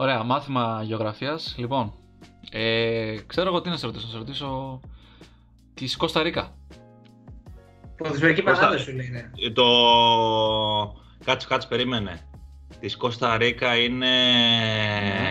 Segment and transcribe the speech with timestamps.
[0.00, 1.54] Ωραία, μάθημα γεωγραφίας.
[1.58, 1.92] Λοιπόν,
[2.50, 4.06] ε, ξέρω εγώ τι να σε ρωτήσω.
[4.06, 4.80] Να σε ρωτήσω
[5.74, 6.54] της Κώστα Ρίκα.
[7.96, 9.30] Ποδοσφαιρική Κώστα- παράδοση σου λέει, ναι.
[9.46, 9.64] Ε, Το...
[11.24, 12.28] Κάτσε, κάτσε, περίμενε.
[12.80, 14.08] Της Κώστα Ρίκα είναι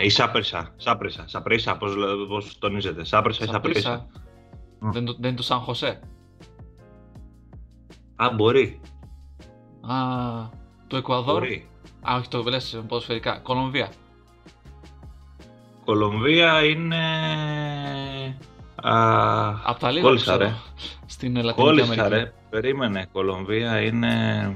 [0.04, 0.74] η Σάπρισα.
[0.78, 3.04] Σάπρισα, Σαπρίσα, πώς, λέ- πώς τονίζεται.
[3.04, 3.80] Σάπρισα ή Σαπρίσα.
[3.82, 4.08] Σαπρίσα.
[4.80, 6.00] Δεν, το- δεν είναι το Σαν Χωσέ.
[8.16, 8.82] Α, μπορεί.
[9.82, 9.96] Α,
[10.88, 11.40] το Εκουαδόρ.
[11.40, 11.70] μπορεί.
[12.10, 13.40] Α, όχι, το λες ποδοσφαιρικά.
[13.40, 13.90] Κολομβία.
[15.94, 16.98] Κολομβία είναι...
[18.76, 20.46] Α, Απ' τα λίγα κόλλησα, που ρε.
[20.46, 20.60] ξέρω.
[21.06, 22.16] Στην Λατινική Κόλλησα, Αμερική.
[22.16, 22.34] ρε.
[22.50, 23.08] Περίμενε.
[23.12, 24.56] Κολομβία είναι...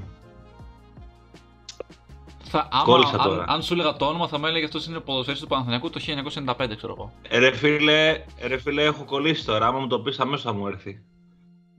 [2.43, 3.45] Θα, άμα, Κόλλησα αν, τώρα.
[3.47, 5.99] αν σου έλεγα το όνομα, θα με έλεγε αυτός είναι ποδοσφαιριστής του Παναθηναϊκού το
[6.45, 7.11] 1995, ξέρω εγώ.
[7.27, 9.67] Ε, Ρε φίλε, ε, ρε φίλε, έχω κολλήσει τώρα.
[9.67, 11.01] Άμα μου το πεις αμέσως θα μου έρθει.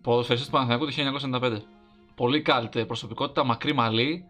[0.03, 0.93] Ποδοσφαιριστής του Παναθηναϊκού το
[1.43, 1.59] 1995.
[2.15, 4.25] Πολύ κάλτε προσωπικότητα, μακρύ μαλλί.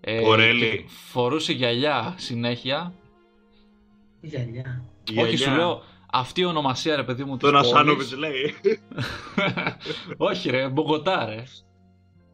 [0.00, 0.70] Ε, Κορέλι.
[0.70, 2.92] και Φορούσε γυαλιά συνέχεια.
[4.26, 4.82] Γυαλιά.
[5.18, 8.54] Όχι, σου λέω, αυτή η ονομασία ρε παιδί μου της Τον πόλης- Ασάνοβιτς λέει.
[10.16, 11.42] Όχι ρε, Μπογκοτά ρε.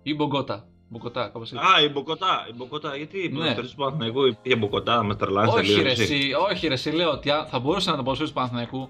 [0.03, 0.67] Ή Μπογκότα.
[0.89, 1.65] Μπογκοτά, κάπως έτσι.
[1.67, 2.47] Α, η Μποκοτά.
[2.51, 2.97] Η Μποκοτά.
[2.97, 3.35] Γιατί η Ναι.
[3.35, 6.03] ποδοσφαιριστής του Παναθηναϊκού πήγε Μποκοτά με τρελάνεις όχι, τελείως, ρε, εσύ.
[6.03, 8.89] εσύ, όχι ρε, εσύ λέω ότι αν- θα μπορούσε να ήταν ποδοσφαιριστής του Παναθηναϊκού.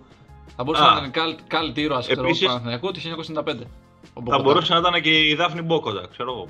[0.57, 0.91] Θα μπορούσε Α.
[0.91, 3.63] να ήταν καλ, καλ ήρωας ξέρω, εγώ, του Επίσης- Παναθηναϊκού το 1995.
[3.63, 3.67] Ο
[4.15, 4.43] Θα Μπογκοτά.
[4.43, 6.47] μπορούσε να ήταν και η Δάφνη Μπόκοτα, ξέρω εγώ.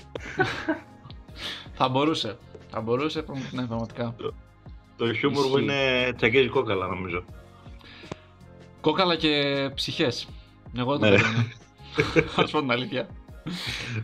[1.79, 2.39] Θα μπορούσε.
[2.71, 4.15] Θα μπορούσε, πραγμα- ναι, πραγματικά.
[4.97, 5.63] Το χιούμορ μου Ισχύει.
[5.63, 7.25] είναι τσακίζει κόκαλα νομίζω.
[8.81, 9.31] Κόκαλα και
[9.75, 10.29] ψυχές.
[10.77, 11.17] Εγώ Ναι, δεν ρε.
[11.17, 12.31] το περίμενα.
[12.35, 13.09] Θα σου πω την αλήθεια.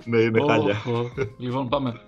[0.05, 0.83] Ναι, είναι χάλια.
[0.87, 1.11] Οχ, οχ.
[1.39, 2.01] Λοιπόν, πάμε.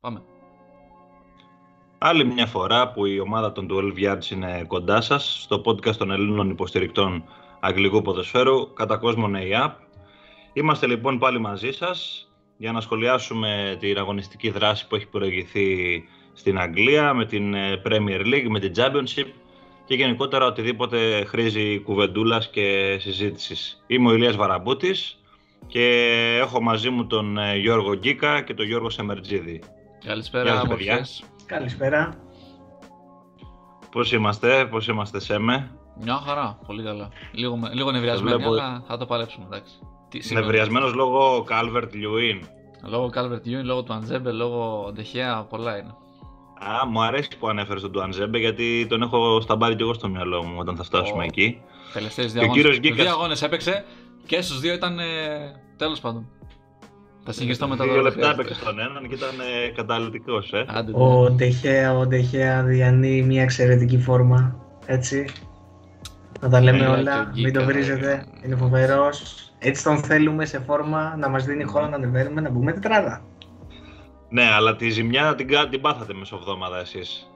[0.00, 0.22] Πάμε.
[1.98, 6.10] Άλλη μια φορά που η ομάδα των 12 Yards είναι κοντά σας στο podcast των
[6.10, 7.24] Ελλήνων υποστηρικτών
[7.66, 9.72] αγγλικού ποδοσφαίρου κατά κόσμον A-App.
[10.52, 16.58] Είμαστε λοιπόν πάλι μαζί σας για να σχολιάσουμε την αγωνιστική δράση που έχει προηγηθεί στην
[16.58, 19.26] Αγγλία με την ε, Premier League, με την Championship
[19.84, 23.84] και γενικότερα οτιδήποτε χρήζει κουβεντούλας και συζήτησης.
[23.86, 25.20] Είμαι ο Ηλίας Βαραμπούτης
[25.66, 25.86] και
[26.40, 29.60] έχω μαζί μου τον ε, Γιώργο Γκίκα και τον Γιώργο Σεμερτζίδη.
[30.00, 30.92] Γεια Καλησπέρα, σας, παιδιά.
[30.92, 31.24] μορφές.
[31.46, 32.20] Καλησπέρα.
[33.90, 35.70] Πώς είμαστε, πώς είμαστε Σέμε;
[36.02, 37.08] Μια χαρά, πολύ καλά.
[37.32, 39.72] Λίγο, με- λίγο νευριασμένοι, βλέπω- αλλά θα το παλέψουμε, εντάξει.
[40.08, 42.40] Τι, σήμερα, Νευριασμένος λόγω Calvert Lewin.
[42.88, 45.94] Λόγω Calvert Lewin, λόγω του Αντζέμπε, λόγω Ντεχέα, πολλά είναι.
[46.82, 50.08] Α, μου αρέσει που ανέφερες τον Τουαντζέμπε γιατί τον έχω στα μπάρι και εγώ στο
[50.08, 51.26] μυαλό μου όταν θα φτάσουμε Ω.
[51.26, 51.60] εκεί.
[51.92, 52.62] Τελευταίες Και δύο ο αγώνες.
[52.62, 53.84] κύριος Γκίκας- Δύο αγώνες έπαιξε
[54.26, 55.04] και στους δύο ήταν, ε,
[55.76, 56.26] τέλος πάντων.
[57.24, 60.64] Θα συγχυστώ μετά Δύο το λεπτά έπαιξε στον έναν και ήταν ε, καταλητικός, ε.
[60.68, 60.98] Άντε, ναι.
[61.04, 64.56] Ο Ντεχέα, ο Ντεχέα διανύει μια εξαιρετική φόρμα.
[64.86, 65.26] Έτσι.
[66.40, 68.06] Να τα λέμε Έλα και όλα, ο μην το Γκίκα, βρίζετε.
[68.06, 68.22] ρε.
[68.46, 69.50] Είναι φοβερός.
[69.58, 73.22] Έτσι τον θέλουμε σε φόρμα να μας δίνει χώρο να ανεβαίνουμε, να μπούμε τετράδα.
[74.28, 77.30] Ναι, αλλά τη ζημιά την, κα- την πάθατε μεσοβδόμαδα εσείς.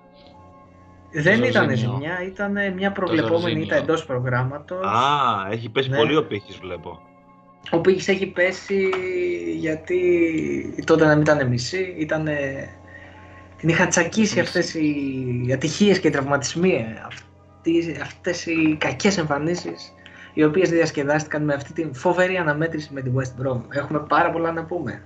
[1.12, 1.48] Δεν Ζορζίνιο.
[1.48, 3.62] ήταν ζημιά, ήταν μια προβλεπόμενη Ζορζίνιο.
[3.64, 4.86] ήττα εντός προγράμματος.
[4.86, 5.96] Α, έχει πέσει Ναι.
[5.96, 7.00] πολύ ο πύχης βλέπω.
[7.70, 8.88] Ο Πίγης έχει πέσει
[9.56, 12.28] γιατί τότε να μην ήταν μισή, ήταν...
[13.56, 14.40] Την είχαν τσακίσει Μισή.
[14.40, 17.24] αυτές οι ατυχίες και οι τραυματισμοί, ε, αυτοί-
[18.02, 19.92] αυτές οι κακές εμφανίσεις
[20.34, 23.60] οι οποίες διασκεδάστηκαν με αυτή την φοβερή αναμέτρηση με την West Brom.
[23.70, 25.02] Έχουμε πάρα πολλά να πούμε.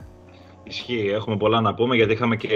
[0.67, 2.49] Ισχύει, έχουμε πολλά να πούμε γιατί είχαμε και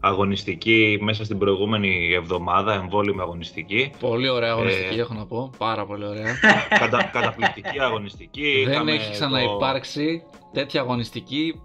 [0.00, 3.90] αγωνιστική μέσα στην προηγούμενη εβδομάδα, εμβόλυμη αγωνιστική.
[4.00, 6.34] Πολύ ωραία αγωνιστική Ε, έχω να πω, πάρα πολύ ωραία.
[6.80, 8.62] Κατα, καταπληκτική αγωνιστική.
[8.64, 10.22] Δεν Είχαμε έχει το- ξαναυπάρξει
[10.52, 11.60] τέτοια αγωνιστική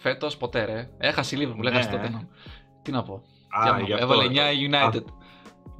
[0.00, 0.88] φέτος ποτέ ρε.
[0.98, 1.70] Έχασε η Liverpool, Ναι.
[1.70, 2.26] έχασε το Tottenham.
[2.82, 3.14] Τι να πω.
[3.48, 3.84] Α, Τι να πω.
[3.84, 4.04] γι' αυτό.
[4.04, 5.04] Έβαλε 9 η United.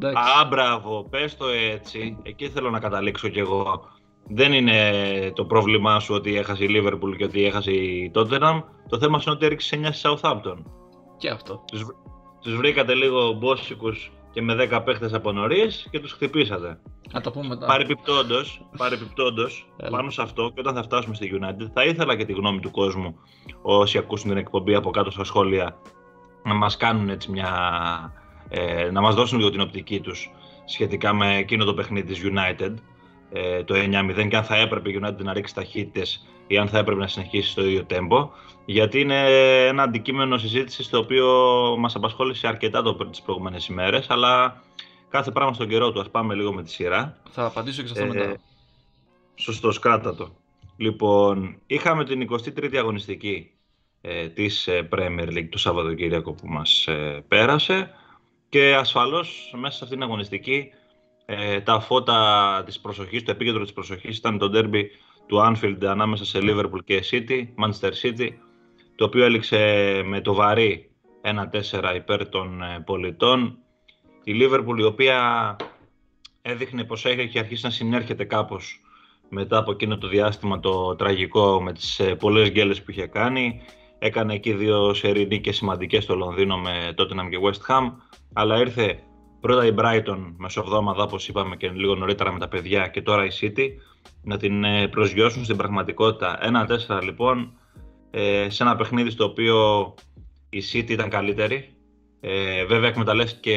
[0.03, 0.23] Εντάξει.
[0.41, 2.17] Α, μπράβο, πες το έτσι.
[2.23, 3.89] Εκεί θέλω να καταλήξω κι εγώ.
[4.33, 4.93] Δεν είναι
[5.35, 8.63] το πρόβλημά σου ότι έχασε η Liverpool και ότι έχασε η Tottenham.
[8.89, 10.57] Το θέμα είναι ότι έριξες 9 στη Southampton.
[11.19, 11.65] Και αυτό.
[11.67, 11.97] Τους, βρ-
[12.43, 16.81] τους βρήκατε λίγο μπόσικους και με 10 παίχτες από νωρίς και τους χτυπήσατε.
[17.13, 17.67] Να το πούμε μετά.
[17.67, 19.91] Παρεπιπτόντως, παρεπιπτόντως Έλα.
[19.97, 22.71] πάνω σε αυτό και όταν θα φτάσουμε στη United, θα ήθελα και τη γνώμη του
[22.71, 23.15] κόσμου
[23.63, 25.77] όσοι ακούσουν την εκπομπή από κάτω στα σχόλια
[26.45, 27.49] να μας κάνουν έτσι μια...
[28.51, 30.31] Ε, να μας δώσουν λίγο την οπτική τους
[30.65, 32.75] σχετικά με εκείνο το παιχνίδι της United,
[33.33, 36.79] ε, το 9-0 και αν θα έπρεπε η United να ρίξει ταχύτητες ή αν θα
[36.79, 38.31] έπρεπε να συνεχίσει στο ίδιο τέμπο,
[38.65, 39.25] γιατί είναι
[39.67, 41.27] ένα αντικείμενο συζήτησης το οποίο
[41.79, 44.63] μας απασχόλησε αρκετά το, τις προηγούμενες ημέρες, αλλά
[45.09, 46.01] κάθε πράγμα στον καιρό του.
[46.01, 47.17] Ας πάμε λίγο με τη σειρά.
[47.31, 48.37] Θα απαντήσω και σε αυτό Ε, μετά.
[49.35, 50.35] Σωστός, κράτα το.
[50.77, 53.51] Λοιπόν, είχαμε την 23η αγωνιστική
[54.01, 57.95] ε, της ε, Premier League το Σαββατοκύριακο που μας ε, πέρασε
[58.51, 60.71] και ασφαλώς μέσα σε αυτήν την αγωνιστική
[61.25, 64.91] ε, τα φώτα της προσοχής, το επίκεντρο της προσοχής ήταν το ντέρμπι
[65.27, 68.29] του Anfield ανάμεσα σε Liverpool και City, Manchester City,
[68.97, 69.59] το οποίο έληξε
[70.05, 70.91] με το βαρύ
[71.71, 73.59] 1-4 υπέρ των ε, πολιτών.
[74.25, 75.57] Η Liverpool η οποία
[76.43, 78.81] έδειχνε πως έχει αρχίσει να συνέρχεται κάπως
[79.29, 83.63] μετά από εκείνο το διάστημα το τραγικό με τις ε, πολλές γκέλες που είχε κάνει.
[83.99, 87.93] Έκανε εκεί δύο σερί και σημαντικές στο Λονδίνο με Tottenham και West Ham,
[88.33, 89.03] αλλά ήρθε
[89.41, 93.29] πρώτα η Brighton μεσοβδόμαδα, όπως είπαμε και λίγο νωρίτερα με τα παιδιά και τώρα η
[93.41, 93.69] City,
[94.23, 96.39] να την ε, προσγειώσουν στην πραγματικότητα.
[96.89, 97.53] 1-4 λοιπόν,
[98.11, 99.95] ε, σε ένα παιχνίδι στο οποίο
[100.51, 101.75] η City ήταν καλύτερη.
[102.21, 103.57] Ε, βέβαια εκμεταλλεύτηκε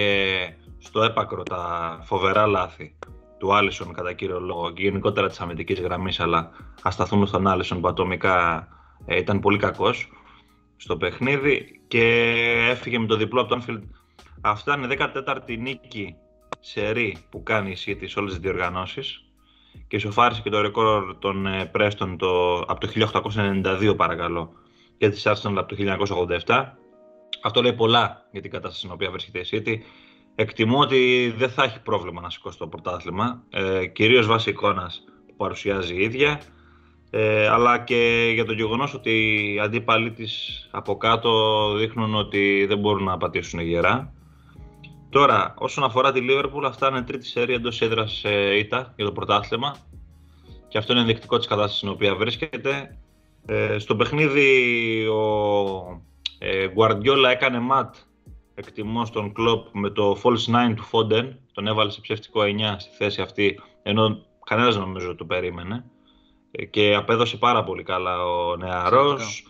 [0.79, 2.95] στο έπακρο τα φοβερά λάθη
[3.37, 7.81] του Άλισον κατά κύριο λόγο και γενικότερα της αμυντικής γραμμής αλλά ας σταθούμε στον Άλισον
[7.81, 8.67] που ατομικά
[9.05, 10.11] ε, ήταν πολύ κακός
[10.75, 12.33] στο παιχνίδι και
[12.69, 13.81] έφυγε με το διπλό από τον Anfield.
[14.45, 16.15] Αυτά είναι η 14η νίκη
[16.59, 19.23] σε ρί που κάνει η City σε όλες τις διοργανώσεις
[19.87, 24.51] και ισοφάρισε και το ρεκόρ των Πρέστων ε, το, από το 1892 παρακαλώ
[24.97, 25.75] και της Arsenal από το
[26.45, 26.63] 1987.
[27.43, 29.75] Αυτό λέει πολλά για την κατάσταση στην οποία βρίσκεται η City.
[30.35, 35.35] Εκτιμώ ότι δεν θα έχει πρόβλημα να σηκώσει το πρωτάθλημα, ε, κυρίως βάσει εικόνας που
[35.35, 36.41] παρουσιάζει η ίδια,
[37.09, 39.11] ε, αλλά και για το γεγονός ότι
[39.53, 44.13] οι αντίπαλοι της από κάτω δείχνουν ότι δεν μπορούν να πατήσουν γερά.
[45.13, 49.11] Τώρα, όσον αφορά τη Liverpool, αυτά είναι τρίτη σέρια εντός έδρας ε, ήττα για το
[49.11, 49.75] πρωτάθλημα.
[50.67, 52.97] Και αυτό είναι ενδεικτικό της κατάστασης στην οποία βρίσκεται.
[53.45, 56.03] Ε, στο παιχνίδι ο
[56.37, 57.95] ε, Guardiola έκανε ματ
[58.55, 61.29] εκτιμώ στον Κλόπ με το false 9 του Foden.
[61.51, 65.85] Τον έβαλε σε ψεύτικο 9 στη θέση αυτή, ενώ κανένας νομίζω το περίμενε.
[66.51, 69.47] Ε, και απέδωσε πάρα πολύ καλά ο νεαρός.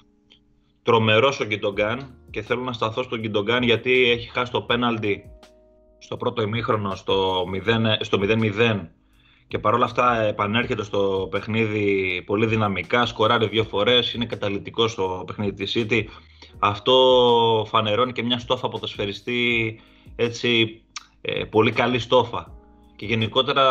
[0.83, 5.23] Τρομερός ο Γκιντογκάν και θέλω να σταθώ στον Γκιντογκάν γιατί έχει χάσει το πέναλτι
[6.03, 7.45] στο πρώτο ημίχρονο στο
[8.23, 8.87] 0-0
[9.47, 15.53] και παρόλα αυτά επανέρχεται στο παιχνίδι πολύ δυναμικά, σκοράρει δύο φορές, είναι καταλητικός στο παιχνίδι
[15.53, 16.03] της City.
[16.59, 16.93] Αυτό
[17.69, 19.79] φανερώνει και μια στόφα ποδοσφαιριστή
[20.15, 20.81] έτσι
[21.21, 22.51] ε, πολύ καλή στόφα.
[22.95, 23.65] Και γενικότερα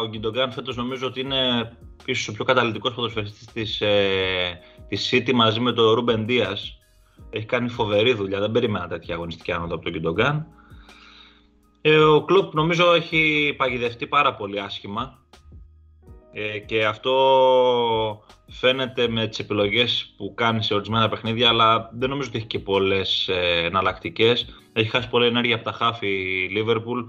[0.00, 1.72] ο Γκιντογκάν φέτος νομίζω ότι είναι
[2.04, 4.58] ίσως ο πιο καταλητικός ποδοσφαιριστής της, ε,
[4.88, 6.78] της City μαζί με τον Ρούμπεν Δίας.
[7.30, 10.46] Έχει κάνει φοβερή δουλειά, δεν περιμένα τέτοια αγωνιστική άνοδο από τον Γκιντογκάν.
[11.88, 15.18] Ε, ο Κλοπ νομίζω έχει παγιδευτεί πάρα πολύ άσχημα
[16.32, 17.14] ε, και αυτό
[18.48, 22.58] φαίνεται με τις επιλογές που κάνει σε ορισμένα παιχνίδια αλλά δεν νομίζω ότι έχει και
[22.58, 24.46] πολλές ε, εναλλακτικές.
[24.72, 27.04] Έχει χάσει πολλή ενέργεια από τα χάφη η Liverpool.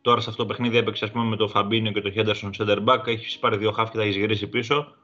[0.00, 2.84] Τώρα σε αυτό το παιχνίδι έπαιξε ας πούμε, με το Φαμπίνιο και το Henderson center
[2.84, 3.06] back.
[3.06, 4.94] Έχει πάρει δύο χάφ και τα έχει γυρίσει πίσω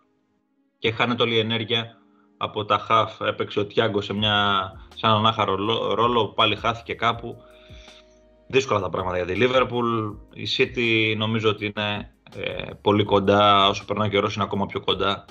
[0.78, 1.98] και χάνεται όλη η ενέργεια
[2.36, 3.20] από τα χάφ.
[3.20, 5.54] Έπαιξε ο Τιάγκο σε, μια, σε έναν άχαρο
[5.94, 7.42] ρόλο, πάλι χάθηκε κάπου
[8.52, 10.16] δύσκολα τα πράγματα για τη Liverpool.
[10.34, 14.80] Η City νομίζω ότι είναι ε, πολύ κοντά, όσο περνάει ο καιρός είναι ακόμα πιο
[14.80, 15.24] κοντά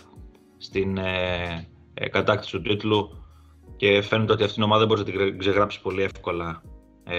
[0.57, 3.25] στην ε, ε, κατάκτηση του τίτλου
[3.75, 6.62] και φαίνεται ότι αυτήν την ομάδα δεν μπορεί να την ξεγράψει πολύ εύκολα.
[7.03, 7.15] Ε,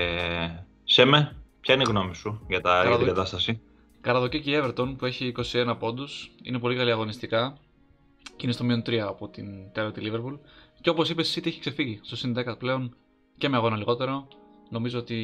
[0.85, 3.61] Σέμε, ποια είναι η γνώμη σου για, τα, για την κατάσταση;
[4.01, 7.59] Καραδοκή και η Everton που έχει 21 πόντους, είναι πολύ καλή αγωνιστικά
[8.23, 9.47] και είναι στο μείον 3 από την
[9.93, 10.39] τη Liverpool.
[10.81, 12.97] Και όπως είπες, η City έχει ξεφύγει στο συν 10 πλέον
[13.39, 14.29] και με αγώνα λιγότερο.
[14.71, 15.17] Νομίζω ότι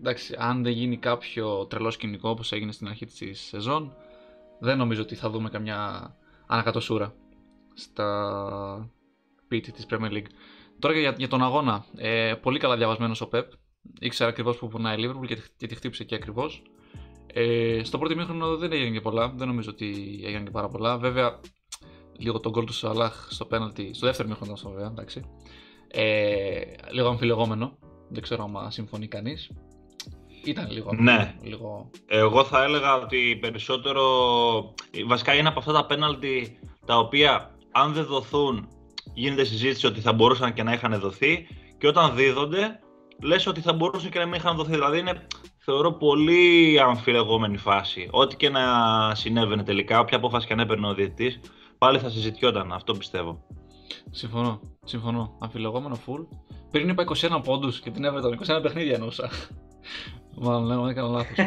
[0.00, 3.94] εντάξει, αν δεν γίνει κάποιο τρελό σκηνικό όπως έγινε στην αρχή της σεζόν,
[4.58, 6.14] δεν νομίζω ότι θα δούμε καμιά
[6.46, 7.14] ανακατοσούρα
[7.74, 8.90] στα
[9.48, 10.30] πίτη της Premier League.
[10.78, 13.44] Τώρα για, για τον αγώνα, ε, πολύ καλά διαβασμένος ο Pep,
[14.00, 16.62] ήξερα ακριβώς που πονάει η Liverpool και, και τη χτύπησε και ακριβώς.
[17.32, 20.98] Ε, στο πρώτο μήχρονο δεν έγινε και πολλά, δεν νομίζω ότι έγιναν και πάρα πολλά.
[20.98, 21.40] Βέβαια,
[22.18, 25.24] λίγο τον γκολ του Σαλάχ στο πέναλτι, στο δεύτερο μήχρονο ήταν βέβαια, εντάξει.
[25.88, 26.60] Ε,
[26.90, 29.50] λίγο αμφιλεγόμενο, δεν ξέρω αν συμφωνεί κανείς.
[30.46, 30.94] Ήταν λίγο.
[30.98, 31.34] Ναι.
[31.42, 31.90] Λίγο...
[32.06, 34.04] Εγώ θα έλεγα ότι περισσότερο.
[35.06, 38.68] Βασικά είναι από αυτά τα πέναλτι τα οποία αν δεν δοθούν
[39.14, 41.46] γίνεται συζήτηση ότι θα μπορούσαν και να είχαν δοθεί
[41.78, 42.80] και όταν δίδονται
[43.22, 44.70] λες ότι θα μπορούσαν και να μην είχαν δοθεί.
[44.70, 45.26] Δηλαδή είναι
[45.58, 48.08] θεωρώ πολύ αμφιλεγόμενη φάση.
[48.10, 48.62] Ό,τι και να
[49.14, 51.40] συνέβαινε τελικά, όποια απόφαση και αν έπαιρνε ο διαιτητής,
[51.78, 52.72] πάλι θα συζητιόταν.
[52.72, 53.44] Αυτό πιστεύω.
[54.10, 54.60] Συμφωνώ.
[54.84, 55.36] Συμφωνώ.
[55.38, 56.26] Αμφιλεγόμενο full.
[56.70, 59.30] Πριν είπα 21 πόντους και την έβρεπε 21 παιχνίδια εννοούσα.
[60.38, 61.36] Μάλλον ναι, έκανα λάθος.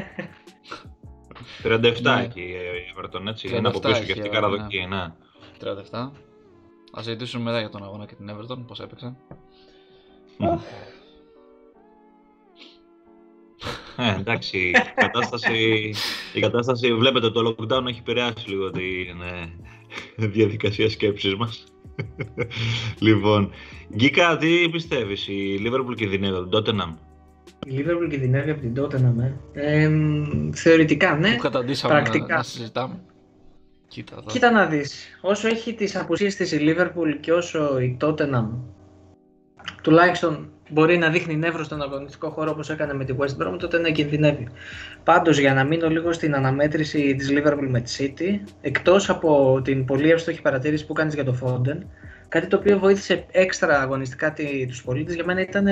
[1.64, 2.24] 37 ναι.
[2.24, 2.56] εκεί η
[2.96, 3.56] Everton, έτσι.
[3.56, 5.14] Είναι από πίσω και αυτή η καραδοκή, ναι.
[5.92, 6.10] 37.
[6.92, 9.18] Ας ζητήσουμε μετά για τον αγώνα και την Everton, πώς έπαιξαν.
[13.98, 15.94] Ε, εντάξει, η κατάσταση,
[16.34, 21.64] η κατάσταση, βλέπετε το lockdown έχει επηρεάσει λίγο την ε, διαδικασία σκέψης μας.
[23.00, 23.52] λοιπόν,
[23.96, 27.09] Γκίκα, τι πιστεύεις, η Liverpool κινδυνεύει τον Tottenham;
[27.66, 29.34] Η Liverpool κινδυνεύει από την τότε να με.
[30.54, 31.32] θεωρητικά, ναι.
[31.36, 32.26] Που καταντήσαμε Πρακτικά.
[32.28, 32.96] να, να συζητάμε.
[33.88, 34.26] Κοίτα, εδώ.
[34.32, 38.48] Κοίτα να δεις, όσο έχει τις απουσίες της η Liverpool και όσο η Tottenham
[39.82, 43.78] τουλάχιστον μπορεί να δείχνει νεύρο στον αγωνιστικό χώρο όπως έκανε με τη West Brom, τότε
[43.80, 44.48] να κινδυνεύει.
[45.04, 49.86] Πάντως για να μείνω λίγο στην αναμέτρηση της Liverpool με τη City, εκτός από την
[49.86, 51.78] πολύ εύστοχη παρατήρηση που κάνεις για το Foden,
[52.28, 55.66] κάτι το οποίο βοήθησε έξτρα αγωνιστικά τη- τους πολίτες, για μένα ήταν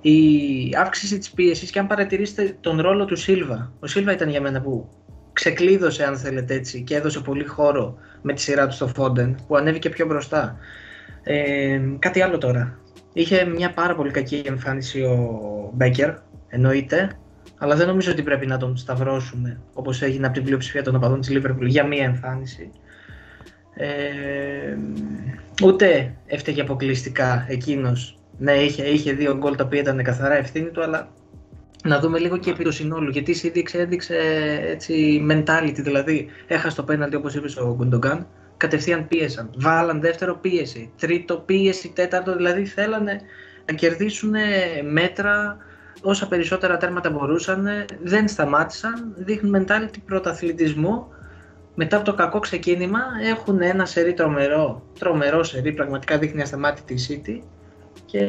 [0.00, 0.16] η
[0.78, 3.72] αύξηση της πίεσης και αν παρατηρήσετε τον ρόλο του Σίλβα.
[3.80, 4.88] Ο Σίλβα ήταν για μένα που
[5.32, 9.56] ξεκλείδωσε αν θέλετε έτσι και έδωσε πολύ χώρο με τη σειρά του στο Foden που
[9.56, 10.56] ανέβηκε πιο μπροστά.
[11.22, 12.78] Ε, κάτι άλλο τώρα.
[13.12, 16.14] Είχε μια πάρα πολύ κακή εμφάνιση ο Μπέκερ,
[16.48, 17.18] εννοείται,
[17.58, 21.20] αλλά δεν νομίζω ότι πρέπει να τον σταυρώσουμε όπως έγινε από την πλειοψηφία των οπαδών
[21.20, 22.70] της Liverpool για μία εμφάνιση.
[23.74, 24.76] Ε,
[25.64, 28.17] ούτε έφταιγε αποκλειστικά εκείνος.
[28.38, 31.08] Ναι, είχε, είχε δύο γκολ τα οποία ήταν καθαρά ευθύνη του, αλλά
[31.84, 33.10] να δούμε λίγο και επί του συνόλου.
[33.10, 34.16] Γιατί η City έδειξε
[34.64, 38.26] έτσι mentality, δηλαδή έχασε το πέναλτι όπως είπες ο Γκουντογκάν,
[38.56, 39.50] κατευθείαν πίεσαν.
[39.56, 43.20] Βάλαν δεύτερο πίεση, τρίτο πίεση, τέταρτο, δηλαδή θέλανε
[43.66, 44.34] να κερδίσουν
[44.90, 45.56] μέτρα.
[46.02, 47.66] Όσα περισσότερα τέρματα μπορούσαν,
[48.02, 51.06] δεν σταμάτησαν, δείχνουν mentality πρωταθλητισμού.
[51.74, 56.98] Μετά από το κακό ξεκίνημα έχουν ένα σερί τρομερό, τρομερό σερί, πραγματικά δείχνει ασταμάτητη η
[57.08, 57.42] City
[58.06, 58.22] και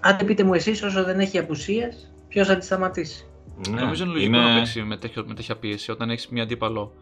[0.00, 3.26] αν πείτε μου εσείς όσο δεν έχει απουσίες, ποιος θα τη σταματήσει;
[3.68, 6.92] Ναι, Νομίζω είναι λογικό να παίξει με, τέτοιο, με τέτοια πίεση όταν έχεις μια αντίπαλο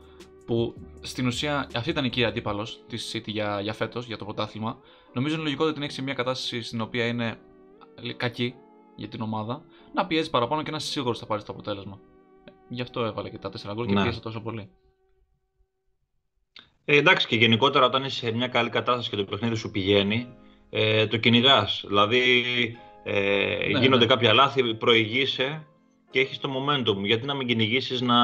[0.46, 4.24] που στην ουσία αυτή ήταν η κύρια αντίπαλος της City για, για φέτος, για το
[4.24, 4.78] πρωτάθλημα.
[5.12, 7.36] Νομίζω είναι λογικό ότι την έχεις σε μια κατάσταση στην οποία είναι
[8.16, 8.54] κακή
[8.96, 9.62] για την ομάδα
[9.94, 12.00] να πιέζει παραπάνω και να είσαι σίγουρος θα πάρεις το αποτέλεσμα.
[12.68, 14.02] Γι' αυτό έβαλε και τα 4 γκολ και Ναι.
[14.02, 14.70] πίεσε τόσο πολύ.
[16.84, 20.28] Ε, εντάξει και γενικότερα όταν είσαι σε μια καλή κατάσταση και το παιχνίδι σου πηγαίνει,
[20.74, 21.84] ε, το κυνηγάς.
[21.86, 22.44] Δηλαδή
[23.04, 24.06] ε, Ναι, γίνονται ναι.
[24.06, 25.66] κάποια λάθη, προηγείσαι
[26.10, 27.04] και έχεις το momentum.
[27.04, 28.16] Γιατί να μην κυνηγήσεις να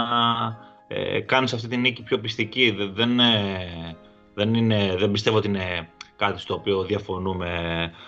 [0.88, 2.70] ε, κάνεις αυτή την νίκη πιο πιστική.
[2.70, 3.96] Δεν, δεν, ε,
[4.34, 7.50] δεν, είναι, δεν πιστεύω ότι είναι κάτι στο οποίο διαφωνούμε.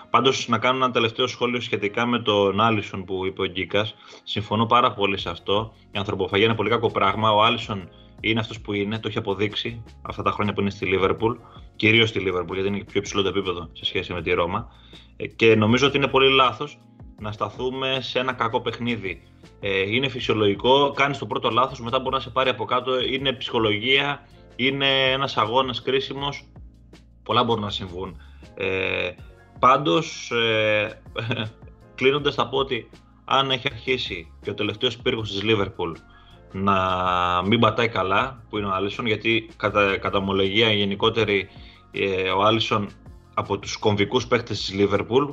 [0.09, 3.95] Πάντως να κάνω ένα τελευταίο σχόλιο σχετικά με τον Άλισον που είπε ο Γκίκας.
[4.23, 5.73] Συμφωνώ πάρα πολύ σε αυτό.
[5.91, 7.31] Η ανθρωποφαγία είναι πολύ κακό πράγμα.
[7.31, 7.89] Ο Άλισον
[8.21, 11.35] είναι αυτός που είναι, το έχει αποδείξει αυτά τα χρόνια που είναι στη Λίβερπουλ,
[11.81, 14.71] κυρίως στη Λίβερπουλ γιατί είναι πιο υψηλό το επίπεδο σε σχέση με τη Ρώμα.
[15.17, 16.79] Ε, Και νομίζω ότι είναι πολύ λάθος
[17.19, 19.21] να σταθούμε σε ένα κακό παιχνίδι.
[19.59, 23.33] Ε, είναι φυσιολογικό, κάνεις το πρώτο λάθος, μετά μπορεί να σε πάρει από κάτω, είναι
[23.33, 26.47] ψυχολογία, είναι ένας αγώνας κρίσιμος,
[27.23, 28.21] πολλά μπορούν να συμβούν.
[28.55, 29.09] Ε,
[29.59, 31.01] πάντως, ε,
[31.95, 32.89] κλείνοντας θα πω ότι
[33.25, 35.91] αν έχει αρχίσει και ο τελευταίος πύργος της Λίβερπουλ
[36.51, 36.75] να
[37.45, 41.69] μην πατάει καλά, που είναι ο Άλισον, γιατί κατά, κατά ομολογία γενικότερη ε,
[42.35, 42.89] ο Άλισον
[43.33, 45.25] από τους κομβικούς παίκτες της Λίβερπουλ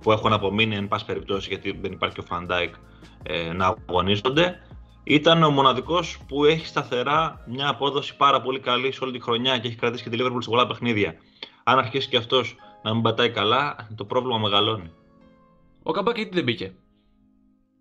[0.00, 2.74] που έχουν απομείνει εν πάση περιπτώσει γιατί δεν υπάρχει και ο Φαν Ντάικ
[3.22, 4.60] ε, να αγωνίζονται
[5.08, 9.58] ήταν ο μοναδικός που έχει σταθερά μια απόδοση πάρα πολύ καλή σε όλη τη χρονιά
[9.58, 11.14] και έχει κρατήσει και τη Liverpool σε πολλά παιχνίδια.
[11.64, 14.90] Αν αρχίσει και αυτός να μην πατάει καλά, το πρόβλημα μεγαλώνει.
[15.82, 16.74] Ο Καμπάκ γιατί δεν μπήκε;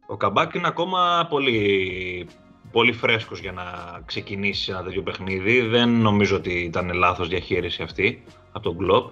[0.07, 2.27] Ο Καμπάκ είναι ακόμα πολύ,
[2.75, 3.63] πολύ φρέσκος για να
[4.05, 5.61] ξεκινήσει ένα τέτοιο παιχνίδι.
[5.61, 9.11] Δεν νομίζω ότι ήταν λάθος διαχείριση αυτή από τον Κλοπ.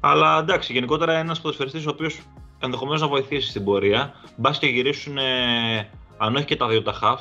[0.00, 2.20] Αλλά εντάξει, γενικότερα ένας ποδοσφαιριστής ο οποίος
[2.58, 4.14] ενδεχομένως να βοηθήσει στην πορεία.
[4.36, 7.20] Μπας και γυρίσουν, ε, αν όχι και τα δύο τα χαφ,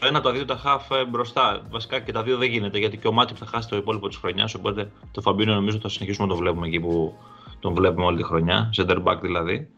[0.00, 1.62] το ένα από τα δύο τα χαφ ε, μπροστά.
[1.70, 4.16] Βασικά και τα δύο δεν γίνεται γιατί και ο Μάτιπ θα χάσει το υπόλοιπο της
[4.16, 4.54] χρονιάς.
[4.54, 7.18] Οπότε το Φαμπίνο νομίζω θα συνεχίσουμε να το βλέπουμε εκεί που
[7.60, 8.70] τον βλέπουμε όλη τη χρονιά.
[8.76, 9.68] Center back δηλαδή.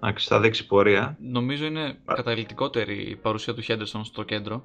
[0.00, 1.16] Εντάξει, θα δείξει πορεία.
[1.20, 4.64] Νομίζω είναι καταλυτικότερη η παρουσία του Χέντερσον στο κέντρο.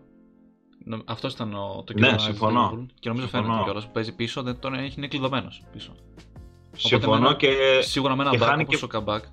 [0.85, 2.69] Νο- Αυτός ήταν ο, το Ναι, κέντρο της συμφωνώ.
[2.73, 2.85] Liverpool.
[2.99, 3.47] Και νομίζω Συμφωνώ.
[3.47, 5.95] φαίνεται κιόλας που παίζει πίσω, δεν τον έχει είναι κλειδωμένος πίσω.
[6.75, 7.79] Συμφωνώ με ένα- και.
[7.81, 9.23] Σίγουρα με ένα και back χάνει όπως και- ο Καμπάκ.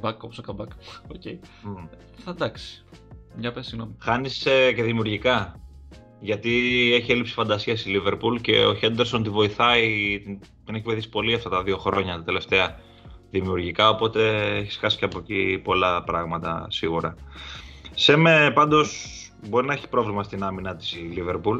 [0.00, 0.70] Back όπως ο Καμπάκ.
[1.14, 1.22] Οκ.
[1.62, 1.84] Μμ.
[2.24, 2.84] Θα εντάξει.
[3.36, 3.94] Μια πες, συγγνώμη.
[4.00, 5.54] Χάνεις ε, και δημιουργικά.
[6.20, 6.50] Γιατί
[6.94, 11.34] έχει έλλειψη φαντασίας η Λίβερπουλ και ο Χέντερσον τη βοηθάει, την, την έχει βοηθήσει πολύ
[11.34, 12.78] αυτά τα δύο χρόνια τα τελευταία
[13.30, 13.88] δημιουργικά.
[13.88, 17.14] Οπότε έχεις χάσει και από εκεί πολλά πράγματα σίγουρα.
[17.94, 19.06] Σε με πάντως
[19.48, 21.58] μπορεί να έχει πρόβλημα στην άμυνα της η Λίβερπουλ.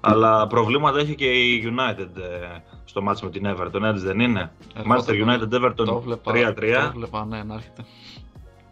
[0.00, 4.52] Αλλά προβλήματα έχει και η United ε, στο μάτς με την Everton, έτσι δεν είναι;
[4.74, 6.90] Εγώ Manchester το- United Το Everton βλέπα, 3-3.
[6.92, 7.84] το βλέπα, ναι, να έρχεται.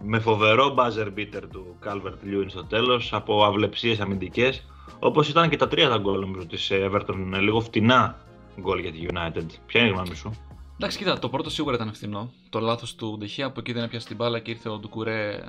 [0.05, 4.65] με φοβερό buzzer beater του Calvert Lewin στο τέλος, από αυλεψίες αμυντικές,
[4.99, 8.17] όπως ήταν και τα τρία τα γκολ νομίζω της Everton, ε, λίγο φτηνά
[8.61, 9.47] γκολ για τη United.
[9.67, 10.31] Ποια είναι η γνώμη σου;
[10.79, 12.33] Εντάξει, κοίτα, το πρώτο σίγουρα ήταν ευθυνό.
[12.51, 15.45] Το λάθος του Ντεχεία που εκεί δεν έπιασε την μπάλα και ήρθε ο Ντουκουρέ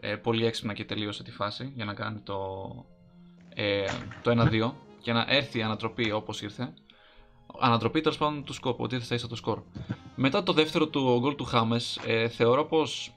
[0.00, 2.36] ε, πολύ έξυπνα και τελείωσε τη φάση για να κάνει το,
[3.54, 3.84] ε,
[4.22, 6.74] το 1-2 και να έρθει η ανατροπή όπως ήρθε.
[7.60, 9.62] Ανατροπή τέλος πάντων του σκορ, ότι ήρθε στα το σκορ.
[10.14, 13.14] Μετά το δεύτερο του γκολ του Χάμες, ε, θεωρώ πως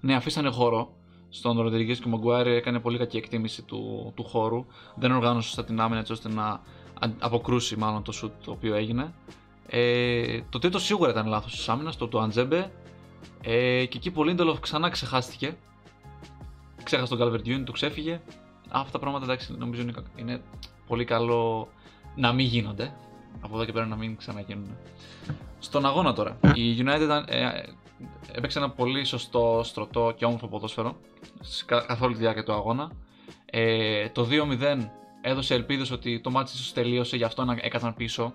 [0.00, 0.94] ναι, αφήσανε χώρο.
[1.28, 4.66] στον Ροντρίγκε και ο Μαγκουάρη έκανε πολύ κακή εκτίμηση του, του χώρου.
[4.94, 6.60] Δεν οργάνωσε σωστά την άμυνα έτσι ώστε να
[7.18, 9.14] αποκρούσει μάλλον το σουτ το οποίο έγινε.
[9.68, 12.70] Ε, το τρίτο σίγουρα ήταν λάθος της άμυνας, το του Αντζέμπε.
[13.42, 15.56] Ε, και εκεί ο Λίντελοφ ξανά ξεχάστηκε.
[16.82, 18.20] Ξέχασε τον Καλβερτιούν, του ξέφυγε.
[18.68, 20.42] Αυτά τα πράγματα εντάξει νομίζω είναι, είναι
[20.86, 21.68] πολύ καλό
[22.16, 22.92] να μην γίνονται.
[23.40, 24.76] Από εδώ και πέρα να μην ξαναγίνουν.
[25.58, 26.38] Στον αγώνα τώρα.
[26.54, 27.48] Η United ε,
[28.32, 30.96] έπαιξε ένα πολύ σωστό, στρωτό και όμορφο ποδόσφαιρο
[31.66, 32.90] καθ' όλη τη διάρκεια του αγώνα.
[33.44, 34.88] Ε, το 2-0
[35.20, 38.34] έδωσε ελπίδες ότι το μάτι ίσως τελείωσε, γι' αυτό να έκαναν πίσω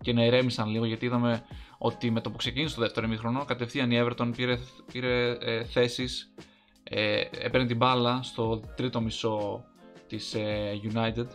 [0.00, 1.44] και να ηρέμησαν λίγο γιατί είδαμε
[1.78, 4.58] ότι με το που ξεκίνησε το δεύτερο ημίχρονο κατευθείαν η Everton πήρε,
[4.92, 6.34] πήρε ε, θέσεις,
[6.82, 9.64] ε, έπαιρνε την μπάλα στο τρίτο μισό
[10.06, 11.26] της ε, United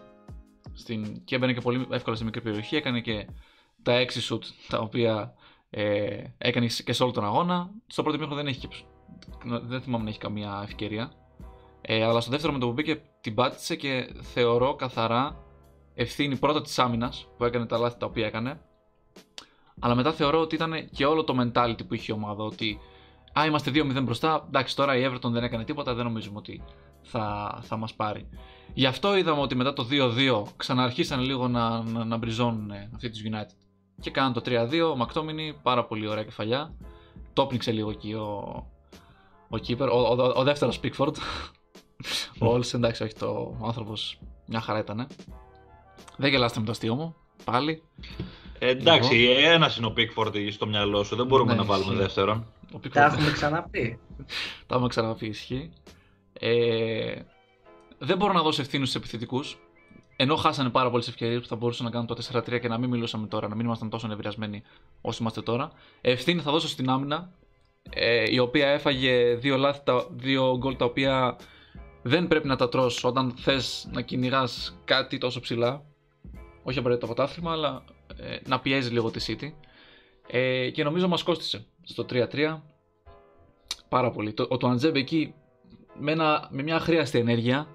[0.74, 3.28] στην, και έμπαινε και πολύ εύκολα στη μικρή περιοχή, έκανε και
[3.84, 5.34] τα έξι σουτ τα οποία
[5.70, 7.70] ε, έκανε και σε όλο τον αγώνα.
[7.88, 8.68] Στο πρώτο μήχρονο δεν έχει
[9.44, 11.12] δεν θυμάμαι να έχει καμία ευκαιρία.
[11.82, 15.44] Ε, αλλά στο δεύτερο με το που μπήκε την πάτησε και θεωρώ καθαρά
[15.94, 18.62] ευθύνη πρώτα της άμυνας που έκανε τα λάθη τα οποία έκανε.
[19.80, 22.44] Αλλά μετά θεωρώ ότι ήταν και όλο το mentality που είχε η ομάδα.
[22.44, 22.80] Ότι
[23.40, 24.44] Α, είμαστε 2-0 μπροστά.
[24.48, 25.94] Εντάξει, τώρα η Everton δεν έκανε τίποτα.
[25.94, 26.64] Δεν νομίζουμε ότι
[27.02, 28.30] θα, θα μας πάρει.
[28.74, 33.24] Γι' αυτό είδαμε ότι μετά το 2-2 ξαναρχίσαν λίγο να, να, να μπριζώνουν αυτή της
[33.32, 33.56] United.
[34.02, 34.92] Και κάναν το 3-2.
[34.92, 36.76] Ο Μακτόμινι, πάρα πολύ ωραία κεφαλιά.
[37.34, 38.28] Το πνίξε λίγο εκεί ο,
[39.50, 41.14] ο keeper, ο, ο, ο δεύτερος Pickford.
[42.42, 45.08] ο Όλς, εντάξει, όχι, το άνθρωπος μια χαρά ήταν.
[46.18, 47.84] Δεν γελάστε με το αστείο μου, πάλι.
[48.60, 49.44] Ε, εντάξει, λοιπόν.
[49.44, 52.04] ένας είναι ο Pickford στο μυαλό σου, δεν μπορούμε ναι, να βάλουμε ισχύει.
[52.04, 52.46] δεύτερον.
[52.94, 54.00] Τα έχουμε ξαναπεί.
[54.68, 55.72] Τα έχουμε ξαναπεί, ισχύει.
[56.34, 57.16] Ε,
[57.98, 59.58] δεν μπορώ να δώσω ευθύνου στους επιθετικούς.
[60.16, 62.90] Ενώ χάσανε πάρα πολλές ευκαιρίες που θα μπορούσαν να κάνουν το 4-3 και να μην
[62.90, 64.64] μιλούσαμε τώρα, να μην ήμασταν τόσο νευριασμένοι
[65.02, 65.72] όσο είμαστε τώρα.
[66.02, 67.32] Ευθύνη θα δώσω στην άμυνα,
[67.90, 71.38] ε, η οποία έφαγε δύο, λάθη, δύο γκολ τα οποία
[72.02, 75.84] δεν πρέπει να τα τρως όταν θες να κυνηγάς κάτι τόσο ψηλά.
[76.64, 77.84] Όχι απαραίτητα το πρωτάθλημα, αλλά
[78.18, 79.52] ε, να πιέζει λίγο τη City.
[80.28, 82.60] Ε, και νομίζω μας κόστησε στο 3-3
[83.90, 84.34] πάρα πολύ.
[84.34, 85.34] Το, ο Τουανζέμπε εκεί
[86.00, 86.16] με,
[86.50, 87.68] με μια αχρείαστη ενέργεια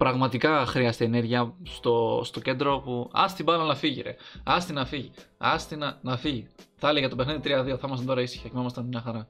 [0.00, 4.16] πραγματικά χρειάζεται ενέργεια στο, στο κέντρο που ασ' την μπάλα να φύγει, ρε.
[4.44, 5.10] Ασ' την να φύγει.
[5.38, 6.46] Ασ' την να, να φύγει.
[6.76, 7.48] Θα έλεγα το παιχνίδι 3-2.
[7.48, 9.28] Θα ήμασταν τώρα ήσυχα και ήμασταν μια χαρά.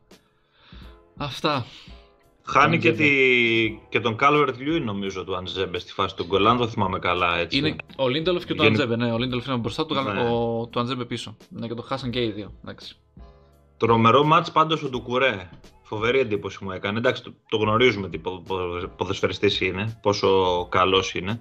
[1.16, 1.66] Αυτά.
[2.42, 3.09] Χάνει και, τη...
[3.88, 7.59] και τον Κάλβερτ Λιούιν νομίζω Τουανζέμπε στη φάση του γκολ, αν το θυμάμαι καλά έτσι.
[7.59, 9.12] Είναι ο Λίντελοφ και Τουανζέμπε, ναι.
[9.12, 10.20] Ο Λίντελοφ είναι μπροστά του, ναι.
[10.20, 10.68] ο...
[10.72, 11.37] Τουανζέμπε πίσω.
[11.48, 12.53] Ναι, και το χάσαν και οι δύο.
[12.62, 12.96] Εντάξει.
[13.76, 15.50] Τρομερό ματς πάντως ο Ντουκουρέ.
[15.83, 16.98] Φοβερή εντύπωση μου έκανε.
[16.98, 18.20] Εντάξει, το, το γνωρίζουμε τι
[18.96, 20.29] ποδοσφαιριστής είναι, πόσο
[20.70, 21.40] καλός είναι.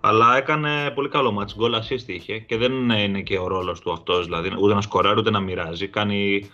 [0.00, 3.92] Αλλά έκανε πολύ καλό ματς, γκολ assist είχε και δεν είναι και ο ρόλος του
[3.92, 5.88] αυτός, δηλαδή ούτε να σκοράρει ούτε να μοιράζει.
[5.88, 6.50] Κάνει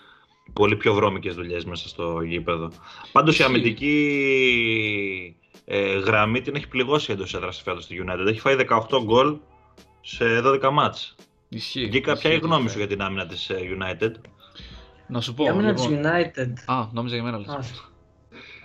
[0.53, 2.71] πολύ πιο βρώμικες δουλειές μέσα στο γήπεδο.
[3.11, 8.27] Πάντως η αμυντική ε, γραμμή την έχει πληγώσει εντός έδρας φέτος στη United.
[8.27, 9.37] Έχει φάει 18 γκολ
[10.01, 11.15] σε 12 μάτς.
[11.49, 11.89] Ισχύει.
[11.89, 14.11] Και ποια είναι η γνώμη σου για την άμυνα της ε, United;
[15.07, 15.43] Να σου πω.
[15.43, 16.01] Για μένα λοιπόν...
[16.01, 16.53] United.
[16.65, 17.89] Α, νόμιζα για μένα λες.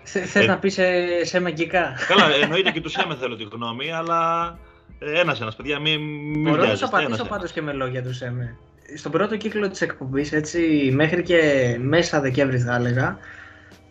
[0.02, 0.44] Θες ε...
[0.44, 1.94] να πεις σε, σε μαγικά.
[2.06, 4.58] Καλά, εννοείται και τους Σέμε θέλω τη γνώμη, αλλά
[4.98, 8.58] ένα-ένα, παιδιά, μην μη Μπορώ να σου απαντήσω πάντως και με λόγια τους Σέμε.
[8.96, 13.18] Στον πρώτο κύκλο της εκπομπής, έτσι, μέχρι και μέσα Δεκέμβρης θα έλεγα,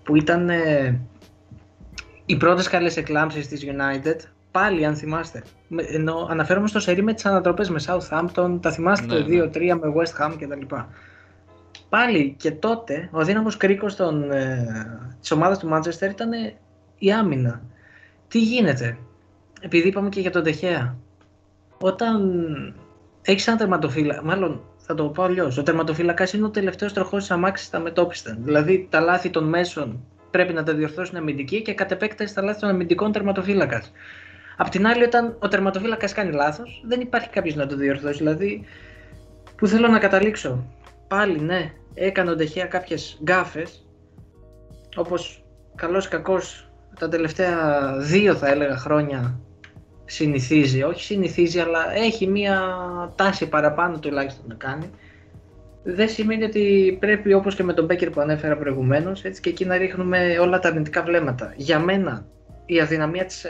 [0.03, 0.99] που ήταν ε,
[2.25, 4.15] οι πρώτες καλές εκλάμψεις της United,
[4.51, 5.43] πάλι αν θυμάστε.
[5.91, 9.75] Ενώ αναφέρομαι στο σερί με τις ανατροπές με Southampton, τα θυμάστε ναι, το 2-3 ναι.
[9.75, 10.75] με West Ham κτλ
[11.89, 16.31] πάλι και τότε ο δύναμος κρίκος των, ε, της ομάδας του Manchester ήταν
[16.97, 17.62] η άμυνα.
[18.27, 18.97] Τι γίνεται,
[19.62, 20.95] επειδή είπαμε και για τον Τεχέα.
[21.79, 22.23] Όταν
[23.21, 25.58] έχεις ένα τερματοφύλακα, μάλλον θα το πω αλλιώς.
[25.58, 28.38] Ο τερματοφύλακας είναι ο τελευταίος τροχός της αμάξης στα μετόπιστα.
[28.39, 32.60] Δηλαδή τα λάθη των μέσων πρέπει να τα διορθώσουν αμυντικοί και κατ' επέκταση τα λάθη
[32.60, 33.91] των αμυντικών τερματοφύλακας.
[34.58, 38.17] Απ' την άλλη, όταν ο τερματοφύλακας κάνει λάθος, δεν υπάρχει κάποιος να το διορθώσει.
[38.17, 38.65] Δηλαδή,
[39.56, 40.65] που θέλω να καταλήξω;
[41.08, 43.88] Πάλι ναι, έκανε ο Ντεχέα κάποιες γκάφες
[44.95, 45.43] όπως
[45.75, 49.39] καλός κακός τα τελευταία δύο θα έλεγα χρόνια
[50.09, 52.59] συνηθίζει, όχι συνηθίζει αλλά έχει μία
[53.15, 54.89] τάση παραπάνω τουλάχιστον να κάνει
[55.83, 59.65] δεν σημαίνει ότι πρέπει όπως και με τον Μπέκερ που ανέφερα προηγουμένως έτσι και εκεί
[59.65, 61.53] να ρίχνουμε όλα τα αρνητικά βλέμματα.
[61.55, 62.25] Για μένα
[62.65, 63.45] η αδυναμία της,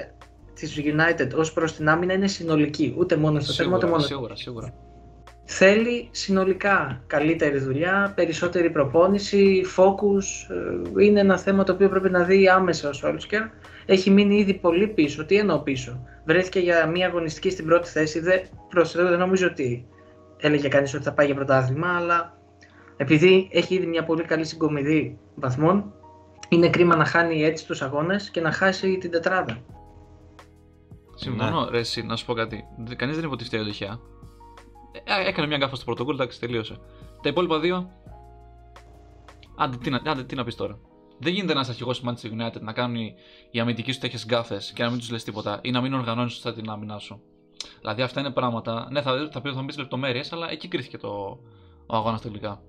[0.53, 4.35] της United ως προς την άμυνα είναι συνολική, ούτε μόνο στο θέμα, ούτε μόνο σίγουρα,
[4.35, 4.73] σίγουρα.
[5.51, 10.53] Θέλει συνολικά καλύτερη δουλειά, περισσότερη προπόνηση, focus.
[10.97, 13.41] Ε, είναι ένα θέμα το οποίο πρέπει να δει άμεσα ο Σόλσκερ.
[13.85, 15.25] Έχει μείνει ήδη πολύ πίσω.
[15.25, 18.19] Τι εννοώ πίσω; Βρέθηκε για μια αγωνιστική στην πρώτη θέση.
[18.19, 18.41] Δεν,
[18.93, 19.87] δεν νομίζω ότι
[20.37, 22.37] έλεγε κανείς ότι θα πάει για πρωτάθλημα, αλλά
[22.97, 25.93] επειδή έχει ήδη μια πολύ καλή συγκομιδή βαθμών,
[26.49, 29.57] είναι κρίμα να χάνει έτσι τους αγώνες και να χάσει την τετράδα.
[31.15, 31.69] Συμφωνώ, ναι.
[31.69, 32.63] ρε, εσύ, να σου πω κάτι.
[32.95, 33.99] Κανείς δεν υποτίθεται για το Χιά.
[34.11, 34.18] Ε,
[35.27, 36.79] έκανε μια γκάφα στο πρωτοκόλλο, εντάξει, τελείωσε.
[37.21, 37.89] Τα υπόλοιπα δύο.
[39.57, 40.79] Άντε, τι να, άντε, τι να πεις τώρα.
[41.19, 43.15] Δεν γίνεται ένας αρχηγός της Manchester United να κάνει
[43.51, 46.33] οι αμυντικοί σου τέτοιες γκάφες και να μην τους λες τίποτα ή να μην οργανώνεις
[46.33, 47.21] σωστά την άμυνά σου.
[47.79, 48.87] Δηλαδή αυτά είναι πράγματα.
[48.91, 51.39] Ναι, θα, θα, θα, πει λεπτομέρειες, αλλά εκεί κρίθηκε το,
[51.85, 52.61] ο αγώνας τελικά.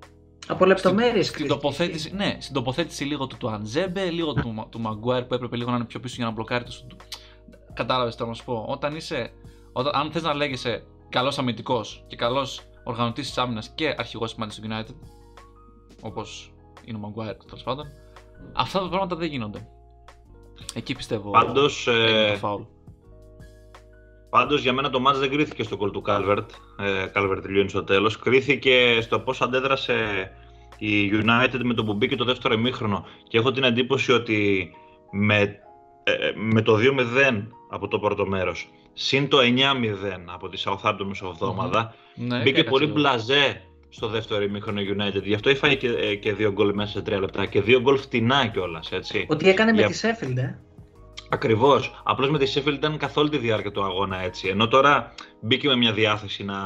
[0.49, 5.25] Από λεπτομέρειες στην, τοποθέτηση, ναι, στην τοποθέτηση λίγο του, του Αντζέμπε, λίγο του, του Μαγκουάρ
[5.25, 6.73] που έπρεπε λίγο να είναι πιο πίσω για να μπλοκάρει το.
[7.75, 8.65] Κατάλαβες τι να σου πω.
[8.69, 9.33] Όταν είσαι.
[9.73, 14.45] Όταν, αν θες να λέγεσαι καλός αμυντικός και καλός οργανωτής της άμυνας και αρχηγός της
[14.45, 14.95] Manchester United,
[16.01, 16.53] όπως
[16.85, 17.87] είναι ο Μαγκουάρ τέλος πάντων,
[18.53, 19.69] αυτά τα πράγματα δεν γίνονται.
[20.75, 21.31] Εκεί πιστεύω.
[21.31, 21.87] Πάντως.
[21.87, 22.41] Ε,
[24.31, 26.51] Πάντως για μένα το μάτς δεν κρίθηκε στο κολ του Κάλβερτ.
[26.79, 28.19] Ε, Κάλβερτ τελειώνει στο τέλος.
[28.19, 30.31] Κρίθηκε στο πώς αντέδρασε
[30.79, 33.05] η United με το που μπήκε το δεύτερο ημίχρονο.
[33.29, 34.71] Και έχω την εντύπωση ότι
[35.11, 35.59] με,
[36.03, 39.43] ε, με το 2-0 από το πρώτο μέρος, συν το 9-0
[40.27, 42.23] από τη Southampton μεσοβδόμαδα, mm-hmm.
[42.27, 45.23] ναι, μπήκε πολύ μπλαζέ στο δεύτερο ημίχρονο United.
[45.23, 47.99] Γι' αυτό έφαγε και, ε, και δύο γκολ μέσα σε τρία λεπτά και δύο γκολ
[47.99, 48.91] φτηνά κιόλας.
[49.27, 49.89] Ότι έκανε Για...
[49.89, 50.59] με τη Sheffield, ε.
[51.29, 52.03] Ακριβώς.
[52.05, 54.49] Απλώς με τη Sheffield ήταν καθ' όλη τη διάρκεια του αγώνα έτσι.
[54.49, 56.57] Ενώ τώρα μπήκε με μια διάθεση να,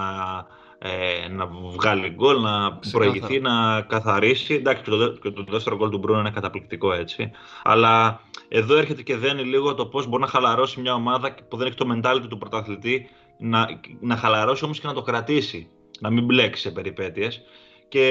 [0.86, 4.54] ε, να βγάλει γκολ, να προηγηθεί, να καθαρίσει.
[4.54, 4.90] Εντάξει, και
[5.30, 7.30] το, το δεύτερο γκολ του Μπρούνο είναι καταπληκτικό έτσι.
[7.62, 11.66] Αλλά εδώ έρχεται και δένει λίγο το πώς μπορεί να χαλαρώσει μια ομάδα που δεν
[11.66, 13.66] έχει το mentality του πρωταθλητή, να,
[14.00, 15.68] να χαλαρώσει όμως και να το κρατήσει.
[16.00, 17.42] Να μην μπλέξει σε περιπέτειες.
[17.88, 18.06] Και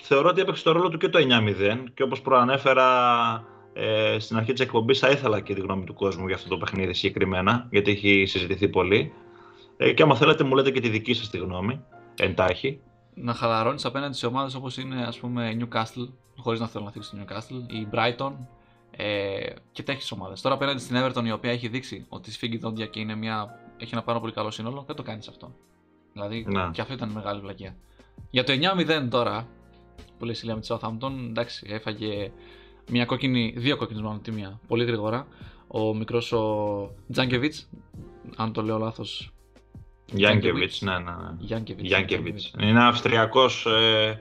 [0.00, 2.88] θεωρώ ότι έπαιξε το ρόλο του και το 9-0 και όπως προανέφερα
[3.72, 6.56] ε, στην αρχή της εκπομπής θα ήθελα και τη γνώμη του κόσμου για αυτό το
[6.56, 9.12] παιχνίδι συγκεκριμένα, γιατί έχει συζητηθεί πολύ.
[9.76, 11.80] Ε, και άμα θέλετε, μου λέτε και τη δική σας τη γνώμη,
[12.14, 12.80] εντάχει.
[13.14, 17.16] Να χαλαρώνεις απέναντι σε ομάδες όπως είναι ας πούμε Newcastle, χωρίς να θέλω να θίξω
[17.16, 18.32] το Newcastle, η Brighton
[18.90, 20.40] ε, και τέτοιες ομάδες.
[20.40, 23.90] Τώρα απέναντι στην Everton, η οποία έχει δείξει ότι σφίγγει δόντια και είναι μια, έχει
[23.94, 25.54] ένα πάρα πολύ καλό σύνολο, δεν το κάνεις αυτό.
[26.12, 26.70] Δηλαδή να.
[26.70, 27.76] και αυτό ήταν μεγάλη βλακία.
[28.30, 29.48] Για το 9-0 τώρα,
[30.18, 32.32] που λέει η Σιλία με τη Southampton, εντάξει, έφαγε
[32.90, 35.26] μια κόκκινη, δύο κόκκινες μάλλον τη μία, πολύ γρήγορα.
[35.66, 37.68] Ο μικρός ο Τζάνκεβιτς,
[38.36, 39.33] αν το λέω λάθος.
[40.12, 41.12] Γιάνκεβιτς, ναι, ναι.
[42.56, 42.66] ναι.
[42.66, 44.20] Είναι Αυστριακός ε,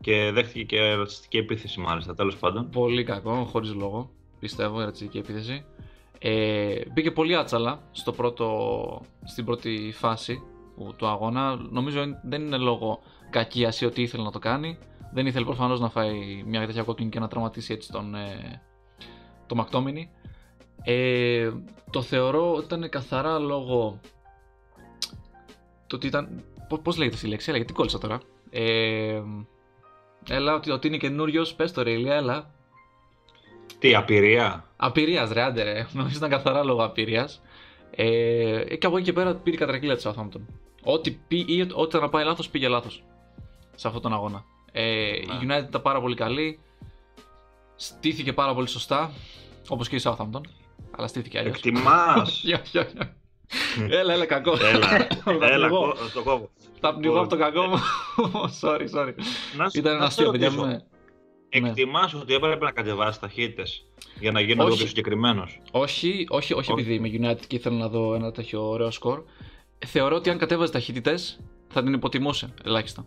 [0.00, 2.70] και δέχτηκε και ρατσιστική επίθεση μάλιστα, τέλος πάντων.
[2.70, 5.64] Πολύ κακό, χωρίς λόγο, πιστεύω, η ρατσιστική επίθεση.
[6.18, 10.42] Ε, μπήκε πολύ άτσαλα στο πρώτο, στην πρώτη φάση
[10.96, 11.56] του αγώνα.
[11.70, 12.98] Νομίζω δεν είναι λόγω
[13.30, 14.78] κακία ή ότι ήθελε να το κάνει.
[15.12, 18.62] Δεν ήθελε προφανώς να φάει μια τέτοια κόκκινη και να τραυματίσει έτσι τον, ε,
[19.46, 20.10] το Μακτόμινι.
[20.82, 21.50] Ε,
[21.90, 24.00] το θεωρώ ότι ήταν καθαρά λόγω
[25.86, 26.44] το ότι ήταν.
[26.68, 28.20] Πώ λέγεται αυτή η λέξη, έλα, γιατί κόλλησα τώρα.
[28.50, 29.22] Ε,
[30.28, 32.50] έλα, ότι, ότι είναι καινούριος, πες το ρε, Ηλία, έλα.
[33.78, 35.86] Τι, απειρία; Απειρίας, ρε, άντε, ρε.
[35.92, 37.42] Νομίζω ήταν καθαρά λόγω απειρίας.
[37.90, 40.40] Ε, και από εκεί και πέρα πήρε η κατρακύλα της Southampton.
[40.82, 43.02] Ό,τι, πει, ό,τι να πάει λάθος, πήγε λάθος
[43.74, 44.44] σε αυτόν τον αγώνα.
[44.72, 45.56] Ε, η ναι.
[45.56, 46.58] United ήταν πάρα πολύ καλή.
[47.76, 49.12] Στήθηκε πάρα πολύ σωστά.
[49.68, 50.40] Όπως και η Southampton.
[50.90, 51.56] Αλλά στήθηκε αλλιώς.
[51.56, 52.44] Εκτιμάς.
[53.98, 54.52] έλα, έλα, κακό.
[54.52, 55.06] Έλα,
[55.54, 55.68] έλα
[56.14, 56.50] το κόβω.
[56.80, 57.78] Θα πνιγώ από το κακό μου.
[58.60, 59.12] sorry, sorry.
[59.74, 60.66] Ήταν ένα αστείο, παιδιά μου.
[60.66, 60.78] Ναι.
[61.48, 63.62] Εκτιμάς ότι έπρεπε να κατεβάσεις ταχύτητε
[64.20, 67.88] για να γίνω λίγο πιο συγκεκριμένος; Όχι, όχι, όχι, επειδή είμαι United και ήθελα να
[67.88, 69.22] δω ένα τέτοιο ωραίο σκορ.
[69.86, 71.14] Θεωρώ ότι αν κατέβαζε ταχύτητε
[71.68, 73.06] θα την υποτιμούσε ελάχιστα.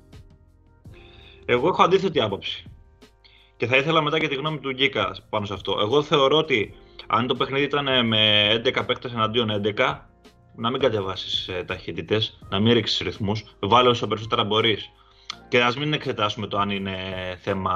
[1.45, 2.63] Εγώ έχω αντίθετη άποψη.
[3.57, 5.77] Και θα ήθελα μετά και τη γνώμη του Γκίκα πάνω σε αυτό.
[5.79, 6.73] Εγώ θεωρώ ότι
[7.07, 9.99] αν το παιχνίδι ήταν με 11 παίκτες εναντίον 11,
[10.59, 14.89] να μην κατεβάσεις ε, ταχύτητες, να μην ρίξεις ρυθμούς, βάλε όσο περισσότερα μπορείς.
[15.47, 16.95] Και ας μην εξετάσουμε το αν είναι
[17.41, 17.73] θέμα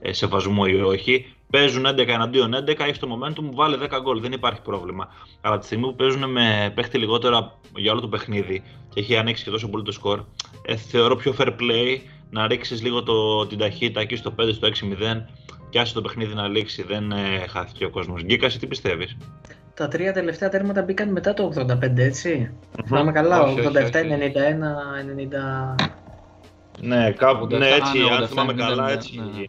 [0.00, 1.32] ε, σεβασμού ή όχι.
[1.50, 5.08] Παίζουν 11 εναντίον 11, έχεις το momentum, βάλε 10 γκολ, δεν υπάρχει πρόβλημα.
[5.40, 8.62] Αλλά τη στιγμή που παίζουν με παίχτη λιγότερα για όλο το παιχνίδι
[8.94, 10.24] και έχει ανοίξει και τόσο πολύ το σκορ,
[10.62, 11.98] ε, θεωρώ πιο fair play
[12.30, 14.72] να ρίξεις λίγο το, την ταχύτητα εκεί στο 5, στο 6-0
[15.70, 16.82] και άσε το παιχνίδι να λήξει.
[16.82, 18.22] Δεν ε, χάθηκε ο κόσμος.
[18.22, 19.16] Γκίκας, τι πιστεύεις;
[19.78, 22.50] Τα τρία τελευταία τέρματα μπήκαν μετά το 85, έτσι.
[22.86, 24.04] Θυμάμαι καλά, 87, 91,
[25.76, 25.88] 90.
[26.80, 29.16] Ναι, κάπου ναι, έτσι, αν θυμάμαι καλά, έτσι.
[29.16, 29.44] Ναι, ναι.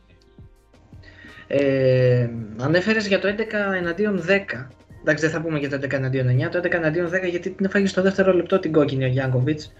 [1.47, 2.29] Ε,
[2.61, 4.67] ανέφερες για το 11 εναντίον 10.
[5.01, 6.49] Εντάξει, δεν θα πούμε για το 11 εναντίον 9.
[6.51, 9.73] Το 11 εναντίον 10 γιατί την έφαγες στο δεύτερο λεπτό την κόκκινη ο Γιάνκοβιτς.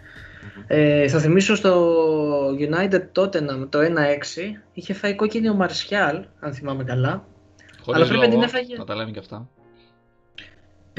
[0.68, 1.96] Ε, θα θυμίσω στο
[2.60, 3.84] United τότε το 1-6
[4.74, 7.26] είχε φάει κόκκινη ο Μαρσιάλ, αν θυμάμαι καλά.
[7.82, 8.78] Χωρίς Αλλά πρέπει να την έφαγε.
[8.78, 9.48] Να τα λέμε και αυτά.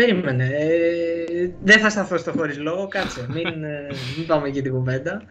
[0.01, 0.45] Περίμενε.
[0.45, 3.27] Ε, δεν θα σταθώ στο χωρίς λόγο, κάτσε.
[3.29, 3.87] Μην, ε,
[4.17, 5.23] μην πάμε και την κουβέντα.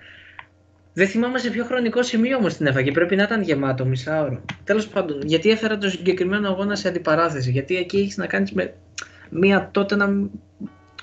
[0.94, 2.92] Δεν θυμάμαι σε ποιο χρονικό σημείο όμως την έφαγε.
[2.92, 4.42] Πρέπει να ήταν γεμάτο μισάωρο.
[4.64, 7.52] Τέλος πάντων, γιατί έφερα το συγκεκριμένο αγώνα σε αντιπαράθεση.
[7.52, 8.74] Γιατί εκεί έχεις να κάνεις με
[9.30, 10.10] μία τότε να.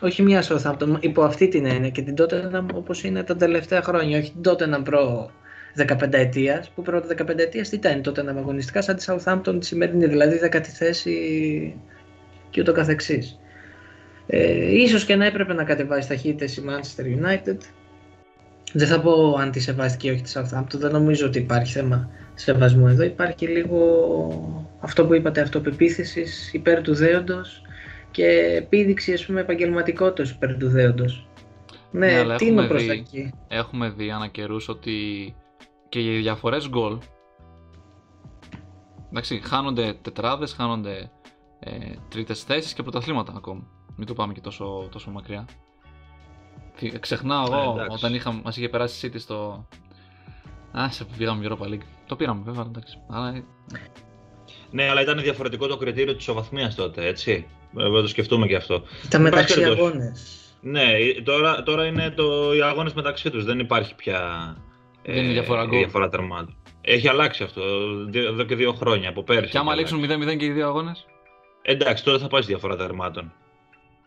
[0.00, 3.82] Όχι μία Southampton, υπό αυτή την έννοια και την τότε να όπως είναι τα τελευταία
[3.82, 4.18] χρόνια.
[4.18, 5.30] Όχι την τότε να προ
[5.76, 6.70] 15 ετίας.
[6.70, 10.40] Που προ 15 ετίας τι ήταν τότε να αγωνιστικά, σαν τη Southampton τη σημερινή, δηλαδή
[10.42, 11.16] 10η θέση
[12.50, 13.38] και ούτω καθεξής.
[14.26, 17.56] Ε, ίσως και να έπρεπε να κατεβάσει ταχύτητες η Manchester United.
[18.72, 22.10] Δεν θα πω αν τη σεβάστηκε ή όχι τη Southampton, δεν νομίζω ότι υπάρχει θέμα
[22.34, 23.02] σεβασμού εδώ.
[23.02, 27.62] Υπάρχει λίγο αυτό που είπατε, αυτοπεποίθησης υπέρ του δέοντος
[28.10, 31.28] και επίδειξη ας πούμε επαγγελματικότητας υπέρ του δέοντος.
[31.90, 34.94] Ναι, ναι τι είναι προς δει, εκεί; Έχουμε δει ανά καιρούς ότι
[35.88, 36.98] και οι διαφορές γκολ
[39.10, 41.10] εντάξει, χάνονται τετράδες, χάνονται
[41.58, 41.70] ε,
[42.08, 43.66] τρίτες θέσεις και πρωταθλήματα ακόμα.
[43.96, 45.48] Μην το πάμε και τόσο, τόσο μακριά.
[47.00, 49.66] Ξεχνάω εγώ ε, όταν είχα, μας είχε περάσει η City στο...
[50.78, 51.86] Α, σε πήγαμε Europa League.
[52.06, 52.98] Το πήραμε βέβαια, εντάξει.
[53.08, 53.28] Αλλά...
[53.28, 53.44] Ε,
[54.70, 57.46] ναι, αλλά ήταν διαφορετικό το κριτήριο της οβαθμίας τότε, έτσι.
[57.72, 58.82] Βέβαια το σκεφτούμε και αυτό.
[59.08, 60.40] Τα μεταξύ αγώνες.
[60.60, 60.82] Ναι,
[61.24, 64.56] τώρα, τώρα είναι το, οι αγώνες μεταξύ τους, δεν υπάρχει πια
[65.06, 66.56] δεν είναι διαφορά, ε, διαφορά τερμάτων.
[66.80, 67.62] Έχει αλλάξει αυτό
[68.14, 69.50] εδώ και δύο χρόνια από πέρσι.
[69.50, 71.06] Και άμα λήξουν 0-0 και οι δύο αγώνες;
[71.62, 73.32] Εντάξει, τώρα θα πάει στη διαφορά τερμάτων.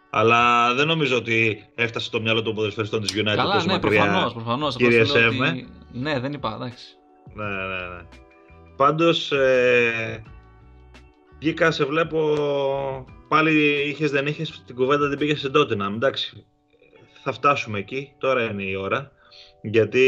[0.10, 4.34] Αλλά δεν νομίζω ότι έφτασε στο μυαλό των ποδοσφαιριστών της United Καλά, ναι, προφανώς.
[4.34, 5.68] Προφανώς, κύριε Σέμ, ότι...
[5.92, 6.86] Ναι, δεν είπα, εντάξει.
[7.34, 8.02] Ναι, ναι, ναι.
[8.76, 10.24] Πάντως, ε,
[11.40, 12.36] βγήκα, σε βλέπω.
[13.28, 13.52] Πάλι
[13.90, 15.94] είχες δεν είχες την κουβέντα την πήγες σε Tottenham.
[15.94, 16.46] Εντάξει,
[17.24, 18.12] θα φτάσουμε εκεί.
[18.18, 19.12] Τώρα είναι η ώρα.
[19.62, 20.08] Γιατί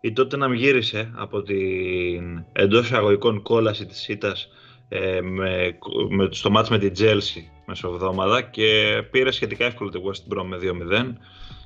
[0.00, 4.48] η Tottenham γύρισε από την εντός εισαγωγικών κόλαση της ΣΥΤΑς
[4.88, 5.78] ε, με,
[6.08, 10.58] με, στο μάτς με την Chelsea μεσοβδόμαδα και πήρε σχετικά εύκολο το West Brom με
[10.62, 11.12] 2-0.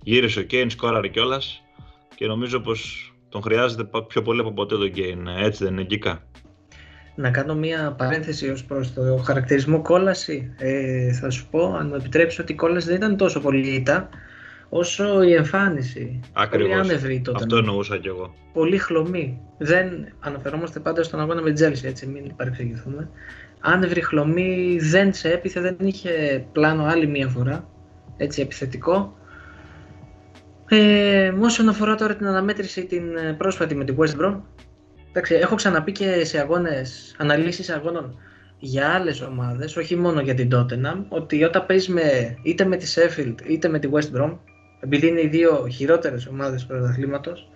[0.03, 1.63] Γύρισε ο Κέιν, σκόραρε κιόλας
[2.15, 5.27] και νομίζω πως τον χρειάζεται πιο πολύ από ποτέ τον Κέιν.
[5.27, 6.23] Έτσι δεν είναι Γκίκα;
[7.15, 10.55] Να κάνω μία παρένθεση ως προς το χαρακτηρισμό κόλαση.
[10.59, 14.09] Ε, θα σου πω, αν μου επιτρέψεις, ότι η κόλαση δεν ήταν τόσο πολύ ήττα
[14.69, 16.21] όσο η εμφάνιση.
[16.33, 16.69] Ακριβώς.
[16.69, 17.39] Πολύ άνευρη τότε.
[17.43, 18.35] Αυτό εννοούσα κι εγώ.
[18.53, 19.41] Πολύ χλωμή.
[19.59, 23.11] Δεν αναφερόμαστε πάντα στον αγώνα με Τζέλση, έτσι μην παρεξηγηθούμε.
[23.61, 27.69] Άνευρη χλωμή, δεν σε έπιθε, δεν είχε πλάνο άλλη μία φορά.
[28.17, 29.17] Έτσι επιθετικό.
[30.69, 34.41] Ε, όσον αφορά τώρα την αναμέτρηση την ε, πρόσφατη με την West Brom,
[35.09, 38.19] εντάξει, έχω ξαναπεί και σε αγώνες, αναλύσεις αγώνων
[38.59, 42.95] για άλλες ομάδες, όχι μόνο για την Tottenham, ότι όταν παίζεις με, είτε με τη
[42.95, 44.37] Sheffield είτε με τη West Brom,
[44.81, 47.49] επειδή είναι οι δύο χειρότερες ομάδες του πρωταθλήματος,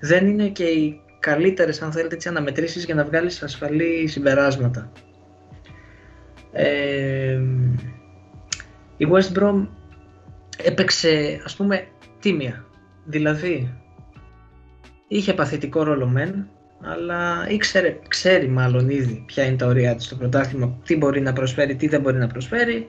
[0.00, 4.92] δεν είναι και οι καλύτερες αν θέλετε τις αναμετρήσεις για να βγάλεις ασφαλή συμπεράσματα.
[6.60, 7.40] Ε,
[8.96, 9.66] η West Brom
[10.62, 11.86] έπαιξε ας πούμε
[12.20, 12.64] τίμια,
[13.04, 13.74] δηλαδή
[15.08, 16.48] είχε παθητικό ρόλο μεν,
[16.80, 21.32] αλλά ήξερε, ξέρει μάλλον ήδη ποια είναι τα ωριά της στο πρωτάθλημα, τι μπορεί να
[21.32, 22.88] προσφέρει, τι δεν μπορεί να προσφέρει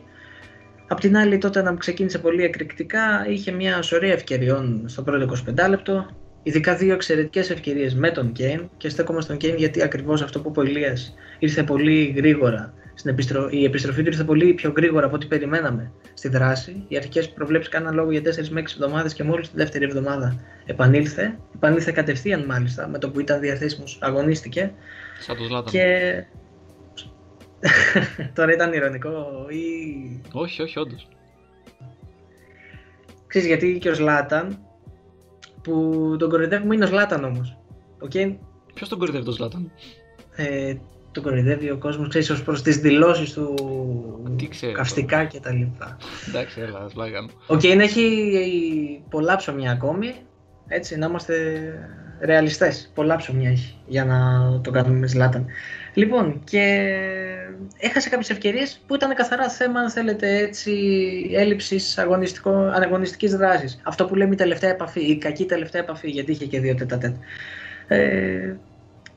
[0.92, 5.70] Απ' την άλλη, τότε να ξεκίνησε πολύ εκρηκτικά, είχε μια σωρία ευκαιριών στο πρώτο 25
[5.70, 6.06] λεπτό.
[6.44, 10.50] Ειδικά δύο εξαιρετικές ευκαιρίες με τον Κέιν και στέκομαι στον Κέιν γιατί ακριβώς αυτό που
[10.50, 12.74] είπε ο Ηλίας ήρθε πολύ γρήγορα.
[13.00, 13.48] Στην επιστρο...
[13.50, 16.84] Η επιστροφή του ήρθε πολύ πιο γρήγορα από ό,τι περιμέναμε στη δράση.
[16.88, 20.40] Οι αρχικές προβλέψεις κάναν λόγο για 4 με 6 εβδομάδες και μόλις τη δεύτερη εβδομάδα
[20.66, 21.40] επανήλθε.
[21.56, 24.74] Επανήλθε κατευθείαν μάλιστα με το που ήταν διαθέσιμος, αγωνίστηκε.
[25.20, 26.26] Σαν το Και
[28.36, 29.64] Τώρα ήταν ηρωνικό ή...
[30.34, 31.08] Όχι, όχι, όντως.
[33.28, 34.60] Ξέρεις γιατί και ο Σλάταν,
[35.62, 37.58] που τον κορυδεύουμε είναι ο Σλάταν όμως.
[38.10, 38.36] Okay?
[38.74, 39.72] Ποιος τον κορυδεύει τον Σλάταν;
[40.36, 40.76] Ε,
[41.22, 43.54] τον κορυδεύει ο κόσμος, ξέρεις, ως προς τις δηλώσεις του
[44.38, 45.98] Τι ξέρω, καυστικά και τα λοιπά.
[46.28, 47.32] Εντάξει, έλα, ας πλάγαμε.
[47.48, 50.14] Ο Κέιν έχει πολλά ψωμιά ακόμη,
[50.68, 51.36] έτσι, να είμαστε
[52.22, 52.92] ρεαλιστές.
[52.96, 54.20] Πολλά ψωμιά έχει για να
[54.62, 55.46] το κάνουμε με Σλάταν.
[55.94, 56.96] Λοιπόν, και
[57.78, 60.74] έχασε κάποιες ευκαιρίες που ήταν καθαρά θέμα, αν θέλετε έτσι,
[61.34, 61.98] έλλειψης
[62.74, 63.82] αγωνιστικής δράσης.
[63.84, 67.16] Αυτό που λέμε η τελευταία επαφή, η κακή τελευταία επαφή, γιατί είχε και δύο τετατέτ.
[67.88, 68.56] Ε,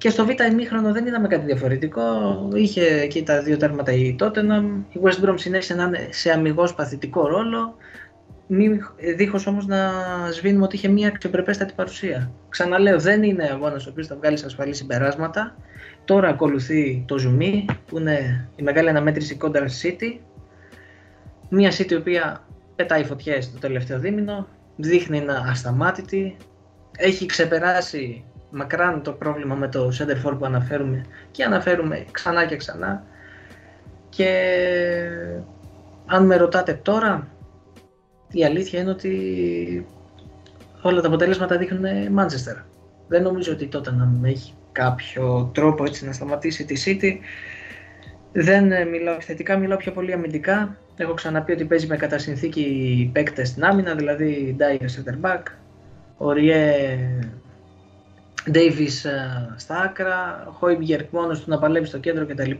[0.02, 2.02] και στο Β' ημίχρονο δεν είδαμε κάτι διαφορετικό.
[2.54, 4.82] Είχε εκεί τα δύο τέρματα η Tottenham.
[4.92, 7.76] Η West Brom συνέχισε να είναι σε αμυγός παθητικό ρόλο.
[9.16, 9.90] Δίχως όμως να
[10.32, 12.30] σβήνουμε ότι είχε μια αξιοπρεπέστατη παρουσία.
[12.48, 15.56] Ξαναλέω, δεν είναι αγώνα ο οποίος θα βγάλει ασφαλή συμπεράσματα.
[16.04, 20.18] Τώρα ακολουθεί το ζουμί που είναι η μεγάλη αναμέτρηση κόντρα City.
[21.48, 26.36] Μια City η οποία πετάει φωτιές το τελευταίο δίμηνο, δείχνει να ασταμάτητη,
[26.96, 32.56] έχει ξεπεράσει μακράν το πρόβλημα με το center for που αναφέρουμε και αναφέρουμε ξανά και
[32.56, 33.04] ξανά
[34.08, 34.28] και
[36.06, 37.28] αν με ρωτάτε τώρα
[38.30, 39.86] η αλήθεια είναι ότι
[40.82, 41.84] όλα τα αποτελέσματα δείχνουν
[42.18, 42.62] Manchester
[43.08, 47.12] Δεν νομίζω ότι τότε να έχει κάποιο τρόπο έτσι να σταματήσει τη City.
[48.32, 50.76] Δεν ε, μιλάω θετικά, μιλάω πιο πολύ αμυντικά.
[50.96, 55.42] Έχω ξαναπεί ότι παίζει με κατά συνθήκη παίκτες στην άμυνα, δηλαδή Dyer center back,
[56.16, 57.41] Οριέ Davis
[58.44, 62.50] ε, στα άκρα, Χόιμπιερκ μόνος του να παλεύει στο κέντρο κτλ.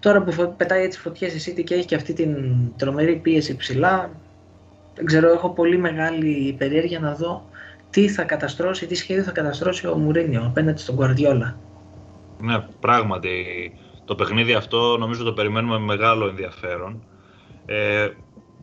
[0.00, 2.36] Τώρα που πετάει έτσι φωτιές η City και έχει και αυτή την
[2.76, 4.10] τρομερή πίεση ψηλά,
[4.94, 7.48] δεν ξέρω, έχω πολύ μεγάλη περιέργεια να δω
[7.90, 11.54] τι θα καταστρώσει, τι σχέδιο θα καταστρώσει ο Μουρίνιο απέναντι στον Guardiola.
[12.40, 13.32] Ναι, πράγματι.
[14.04, 17.02] Το παιχνίδι αυτό νομίζω το περιμένουμε με μεγάλο ενδιαφέρον.
[17.66, 18.08] Ε,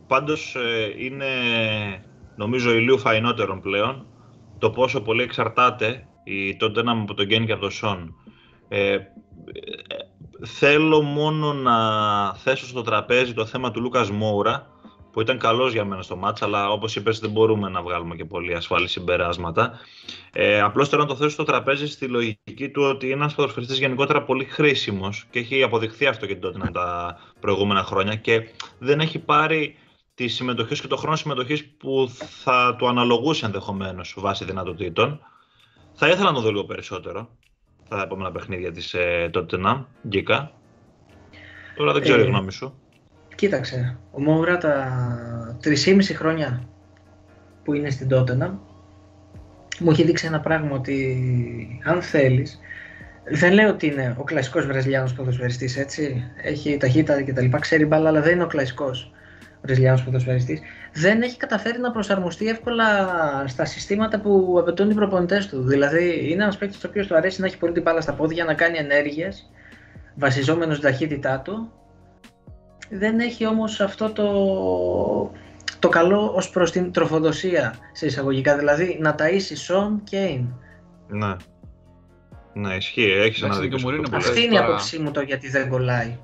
[0.06, 1.26] πάντως ε, είναι
[2.36, 4.06] νομίζω ηλίου φαϊνότερον πλέον
[4.58, 8.14] το πόσο πολύ εξαρτάται η Tottenham από τον Γκέν και από τον Σον.
[8.68, 9.00] Ε, ε,
[10.46, 11.76] θέλω μόνο να
[12.34, 14.66] θέσω στο τραπέζι το θέμα του Λούκας Μόουρα
[15.12, 18.24] που ήταν καλός για μένα στο μάτς, αλλά όπως είπες, δεν μπορούμε να βγάλουμε και
[18.24, 19.78] πολύ ασφαλή συμπεράσματα.
[20.32, 23.74] Ε, Απλώς θέλω να το θέσω στο τραπέζι στη λογική του ότι είναι ένας ποδοσφαιριστή
[23.74, 29.18] γενικότερα πολύ χρήσιμος και έχει αποδειχθεί αυτό και τότε τα προηγούμενα χρόνια και δεν έχει
[29.18, 29.76] πάρει
[30.14, 32.10] τι συμμετοχέ και το χρόνο συμμετοχής που
[32.42, 35.20] θα του αναλογούσε ενδεχομένως βάσει δυνατοτήτων.
[36.00, 37.28] Θα ήθελα να το δω λίγο περισσότερο
[37.84, 40.52] στα επόμενα παιχνίδια της ε, Tottenham, Γκίκα.
[41.76, 42.74] Τώρα δεν ξέρω ε, η γνώμη σου.
[43.34, 46.68] Κοίταξε, ο Μόβρα τα 3,5 χρόνια
[47.64, 48.60] που είναι στην Τότενα
[49.78, 52.58] μου έχει δείξει ένα πράγμα ότι αν θέλεις
[53.30, 57.86] δεν λέω ότι είναι ο κλασικός Βραζιλιάνος ποδοσφαιριστής έτσι έχει ταχύτητα και τα λοιπά, ξέρει
[57.86, 59.12] μπάλα αλλά δεν είναι ο κλασικός
[59.62, 60.60] Βραζιλιάνος ποδοσφαιριστής
[60.92, 62.84] δεν έχει καταφέρει να προσαρμοστεί εύκολα
[63.46, 67.40] στα συστήματα που απαιτούν οι προπονητές του δηλαδή είναι ένας παίκτης ο οποίος του αρέσει
[67.40, 69.50] να έχει πολύ την μπάλα στα πόδια να κάνει ενέργειες
[70.14, 71.72] βασιζόμενος στην ταχύτητά του
[72.90, 74.28] δεν έχει όμως αυτό το,
[75.78, 80.46] το καλό ως προς την τροφοδοσία σε εισαγωγικά, δηλαδή να ταΐσει Σον Κέιν.
[81.08, 81.36] Ναι.
[82.52, 83.78] Ναι, ισχύει, έχεις ένα δίκιο.
[84.12, 86.18] Αυτή είναι η άποψή μου το γιατί δεν κολλάει.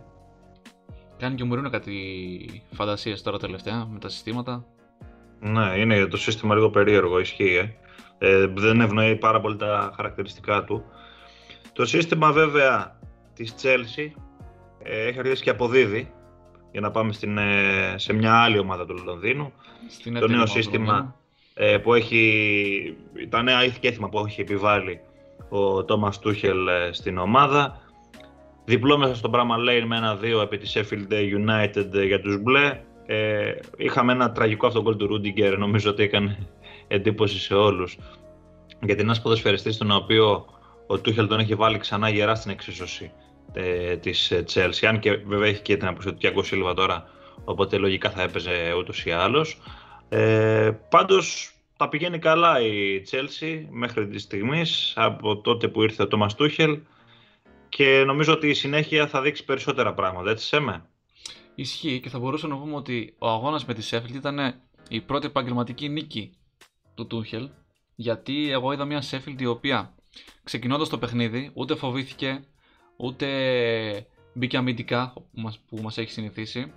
[1.24, 4.64] Κάνει και ο Μουρίνο κάτι φαντασίες τώρα τελευταία με τα συστήματα.
[5.40, 7.74] Ναι, είναι το σύστημα λίγο περίεργο, ισχύει.
[8.18, 8.36] Ε.
[8.42, 10.84] Ε, δεν ευνοεί πάρα πολύ τα χαρακτηριστικά του.
[11.72, 12.98] Το σύστημα βέβαια
[13.34, 14.10] της Chelsea
[14.82, 16.12] ε, έχει αρχίσει και αποδίδει
[16.72, 19.52] για να πάμε στην, ε, σε μια άλλη ομάδα του Λονδίνου.
[19.88, 21.16] Στην το νέο σύστημα
[21.54, 22.96] ε, που έχει,
[23.28, 25.00] τα νέα ήθη και έθιμα που έχει επιβάλει
[25.48, 27.82] ο Τόμας Τούχελ ε, στην ομάδα.
[28.64, 32.80] Διπλό μέσα στον πράγμα Lane με ένα-δύο επί της Sheffield United για τους μπλε.
[33.06, 36.38] Ε, είχαμε ένα τραγικό αυτό γκολ του Ρούντιγκερ, νομίζω ότι έκανε
[36.88, 37.98] εντύπωση σε όλους.
[38.80, 40.46] Γιατί ένας ποδοσφαιριστής τον οποίο
[40.86, 43.12] ο Τούχελ τον έχει βάλει ξανά γερά στην εξίσωση
[43.52, 47.08] ε, της Chelsea, αν και βέβαια έχει και την απουσία του Τιάγκο Σίλβα τώρα,
[47.44, 49.60] οπότε λογικά θα έπαιζε ούτως ή άλλως.
[50.08, 56.08] Ε, πάντως τα πηγαίνει καλά η Chelsea μέχρι της στιγμής από τότε που ήρθε ο
[56.08, 56.78] Τόμας Τούχελ
[57.76, 60.84] και νομίζω ότι η συνέχεια θα δείξει περισσότερα πράγματα, έτσι Σέμε.
[61.54, 65.26] Ισχύει και θα μπορούσαμε να πούμε ότι ο αγώνας με τη Sheffield ήταν η πρώτη
[65.26, 66.36] επαγγελματική νίκη
[66.94, 67.48] του Τούχελ
[67.94, 69.94] γιατί εγώ είδα μια Sheffield η οποία
[70.42, 72.44] ξεκινώντας το παιχνίδι ούτε φοβήθηκε
[72.96, 73.26] ούτε
[74.34, 76.72] μπήκε αμυντικά που μας, που μας έχει συνηθίσει.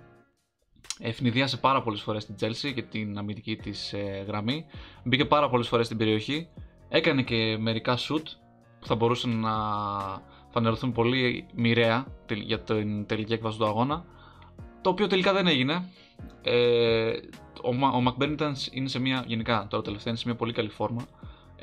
[0.98, 4.66] Ευνηδίασε πάρα πολλές φορές την Chelsea και την αμυντική της ε, γραμμή.
[5.04, 6.48] Μπήκε πάρα πολλές φορές στην περιοχή.
[6.88, 8.24] Έκανε και μερικά shoot
[8.80, 9.56] που θα μπορούσαν να
[10.50, 14.04] φανερωθούν πολύ μοιραία για την τελική έκβαση του αγώνα.
[14.80, 15.88] Το οποίο τελικά δεν έγινε.
[16.42, 17.10] Ε,
[17.62, 18.14] ο, ο
[18.70, 21.06] είναι σε μια, γενικά τώρα τελευταία είναι σε μια πολύ καλή φόρμα.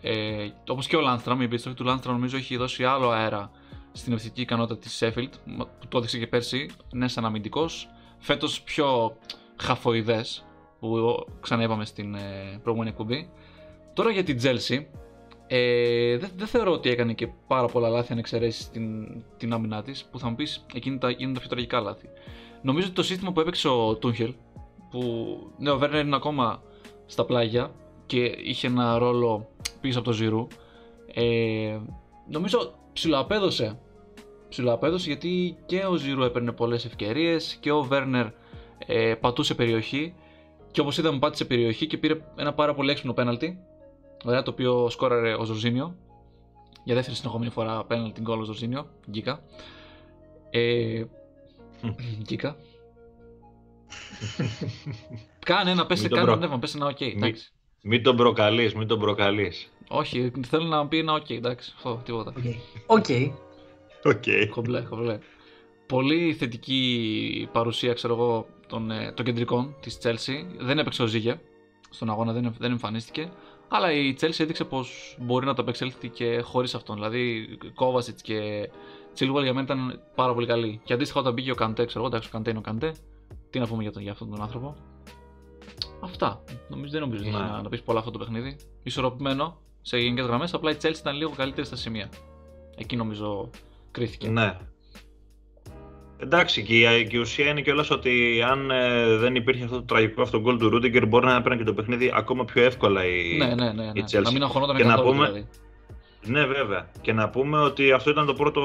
[0.02, 3.52] Ε, Όπως και ο Landstrom, η επιστροφή του Landstrom νομίζω έχει δώσει άλλο αέρα
[3.92, 5.32] στην ευθυντική ικανότητα της Sheffield,
[5.80, 7.90] που το έδειξε και πέρσι, ναι, σαν αμυντικός.
[8.18, 9.18] Φέτος πιο
[9.56, 10.46] χαφοειδές,
[10.80, 13.30] που ξανά στην ε, προηγούμενη εκπομπή.
[13.94, 14.86] Τώρα για την Chelsea,
[15.48, 19.82] ε, δεν, δεν θεωρώ ότι έκανε και πάρα πολλά λάθη αν εξαιρέσεις την, την άμυνά
[19.82, 22.10] της, που θα μου πεις εκείνη τα, είναι τα πιο τραγικά λάθη.
[22.62, 24.34] Νομίζω ότι το σύστημα που έπαιξε ο Τούχελ,
[24.90, 26.62] που ναι, ο Βέρνερ είναι ακόμα
[27.06, 27.72] στα πλάγια
[28.06, 29.50] και είχε ένα ρόλο
[29.82, 30.48] πίσω από το Ζηρού,
[31.14, 31.78] ε,
[32.28, 33.80] νομίζω ψιλοαπέδωσε
[34.50, 38.26] ψηλοαπέδωσε γιατί και ο Ζήρου έπαιρνε πολλές ευκαιρίες και ο Βέρνερ
[38.78, 40.14] ε, πατούσε περιοχή
[40.72, 43.60] και όπως είδαμε πάτησε περιοχή και πήρε ένα πάρα πολύ έξυπνο πέναλτι
[44.26, 45.96] ωραία, το οποίο σκόραρε ο Ζορζίνιο
[46.84, 49.44] για δεύτερη συνεχόμενη φορά πέναλτι γκολ ο Ζορζίνιο, γκίκα
[50.50, 51.04] ε,
[52.24, 52.56] γκίκα
[55.46, 57.52] Κάνε ένα, πέσε, κάνε ένα πνεύμα, πες ένα οκ, εντάξει.
[57.82, 59.72] Μην τον προκαλείς, μην τον προκαλείς.
[59.88, 62.34] Όχι, θέλω να πει ένα οκ, εντάξει, αυτό, τίποτα.
[62.86, 63.06] OK.
[63.08, 63.32] Okay.
[64.04, 64.48] Okay.
[64.50, 65.20] Κομπλέ, κομπλέ.
[65.88, 70.46] Πολύ θετική παρουσία, ξέρω εγώ, των, ε, των κεντρικών της Chelsea.
[70.60, 71.40] Δεν έπαιξε ο Ζήγε
[71.90, 73.32] στον αγώνα, δεν, δεν εμφανίστηκε.
[73.68, 76.96] Αλλά η Chelsea έδειξε πως μπορεί να το απεξέλθει και χωρίς αυτόν.
[76.96, 77.48] Δηλαδή,
[77.80, 78.70] Kovacic και
[79.20, 80.82] Chilwell για μένα ήταν πάρα πολύ καλή.
[80.84, 82.94] Και αντίστοιχα όταν μπήκε ο Καντέ, ξέρω εγώ, εντάξει, ο Καντέ είναι ο Καντέ.
[83.50, 84.76] Τι να πούμε για, τον, για αυτόν τον άνθρωπο.
[86.00, 86.44] Αυτά.
[86.70, 87.30] Νομίζω, δεν νομίζω Ναι.
[87.30, 88.58] να, να πεις πολλά αυτό το παιχνίδι.
[88.84, 90.54] Ισορροπημένο σε γενικές γραμμές.
[90.54, 92.10] Απλά η Chelsea ήταν λίγο καλύτερη στα σημεία.
[92.76, 93.50] Εκεί νομίζω
[93.92, 94.30] κρίθηκε.
[94.30, 94.58] Ναι.
[96.20, 99.84] Εντάξει, και η, και η ουσία είναι κιόλας ότι αν ε, δεν υπήρχε αυτό το
[99.84, 103.38] τραγικό αυτό γκολ του Ρούντιγκερ, μπορεί να έπαιρνε και το παιχνίδι ακόμα πιο εύκολα η,
[103.38, 103.72] Ναι, ναι, ναι.
[103.72, 103.92] ναι.
[103.94, 104.22] η Chelsea.
[104.22, 105.48] Να μην αγχωνόταν Και να καθόλου πούμε- δηλαδή.
[106.28, 106.90] Ναι, βέβαια.
[107.02, 108.62] Και να πούμε ότι αυτό ήταν το πρώτο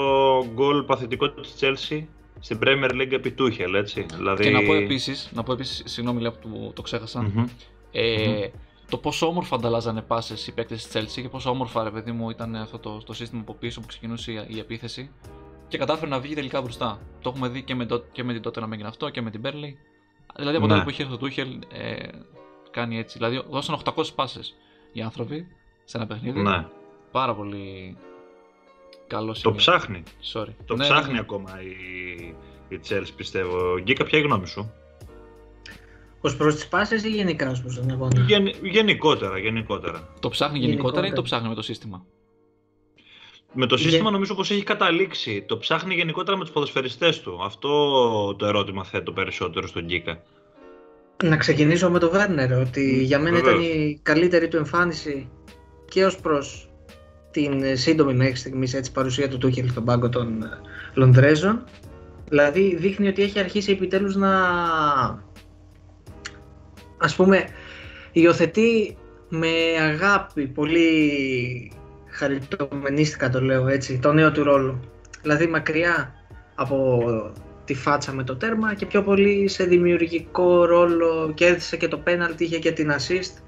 [0.54, 2.04] γκολ παθητικό της Chelsea
[2.40, 4.06] στην Premier League επί Tuchel, έτσι.
[4.16, 4.42] Δηλαδή...
[4.42, 7.44] Και να πω επίση, να πω επίσης, συγγνώμη λέω που το ξέχασα, Μμμ.
[7.92, 8.46] ε,
[8.88, 12.30] το πόσο όμορφα ανταλλάζανε πάσες οι παίκτες της Chelsea και πόσο όμορφα ρε παιδί μου
[12.30, 15.10] ήταν αυτό το, το σύστημα από πίσω που ξεκινούσε η, η επίθεση
[15.70, 17.00] και κατάφερε να βγει τελικά μπροστά.
[17.22, 19.30] Το έχουμε δει και με, το, και με την τότε να έγινε αυτό και με
[19.30, 19.74] την Burnley.
[20.36, 20.72] Δηλαδή από Ναι.
[20.72, 22.08] τότε που είχε έρθει το Tuchel ε,
[22.70, 23.18] κάνει έτσι.
[23.18, 24.54] Δηλαδή δώσαν 800 πάσες
[24.92, 25.46] οι άνθρωποι
[25.84, 26.40] σε ένα παιχνίδι.
[26.40, 26.66] Ναι.
[27.10, 27.96] Πάρα πολύ
[29.06, 29.56] καλό Το σημείο.
[29.56, 30.02] ψάχνει.
[30.32, 30.54] Sorry.
[30.66, 31.18] Το Ναι, ψάχνει ναι, ναι.
[31.20, 33.78] ακόμα η, η Chelsea, πιστεύω.
[33.80, 34.72] Γκίκα, ποια είναι η γνώμη σου;
[36.20, 40.08] Ω προς τις πάσες ή γενικά ως προς τον αγώνα; Γεν, γενικότερα, γενικότερα.
[40.20, 41.14] Το ψάχνει γενικότερα ή Γενικότερα.
[41.14, 42.04] το ψάχνει με το σύστημα;
[43.52, 45.44] Με το σύστημα Γε- νομίζω πως έχει καταλήξει.
[45.48, 47.40] Το ψάχνει γενικότερα με τους ποδοσφαιριστές του.
[47.44, 47.68] Αυτό
[48.34, 50.22] το ερώτημα θέτω περισσότερο στον Γκίκα.
[51.24, 53.64] Να ξεκινήσω με το Βέρνερ, ότι για μένα Βεβαίως.
[53.64, 55.28] ήταν η καλύτερη του εμφάνιση
[55.88, 56.70] και ως προς
[57.30, 60.46] την ε, σύντομη μέχρι στιγμής έτσι, παρουσία του Τούχελ στον πάγκο των ε,
[60.94, 61.64] Λονδρέζων.
[62.28, 64.30] Δηλαδή δείχνει ότι έχει αρχίσει επιτέλους να
[66.98, 67.44] ας πούμε
[68.12, 68.96] υιοθετεί
[69.28, 69.48] με
[69.80, 71.72] αγάπη πολύ
[72.10, 74.80] χαριτομενίστικα το λέω έτσι, το νέο του ρόλο.
[75.22, 76.14] Δηλαδή μακριά
[76.54, 77.02] από
[77.64, 82.44] τη φάτσα με το τέρμα και πιο πολύ σε δημιουργικό ρόλο κέρδισε και το πέναλτι,
[82.44, 83.42] είχε και την assist.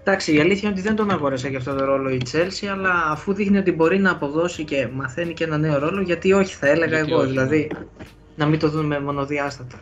[0.00, 3.04] Εντάξει, η αλήθεια είναι ότι δεν τον αγόρασε για αυτό το ρόλο η Chelsea, αλλά
[3.10, 6.68] αφού δείχνει ότι μπορεί να αποδώσει και μαθαίνει και ένα νέο ρόλο, γιατί όχι, θα
[6.68, 7.20] έλεγα Γιατί εγώ.
[7.20, 7.70] όχι, δηλαδή,
[8.36, 9.76] να μην το δούμε μονοδιάστατα.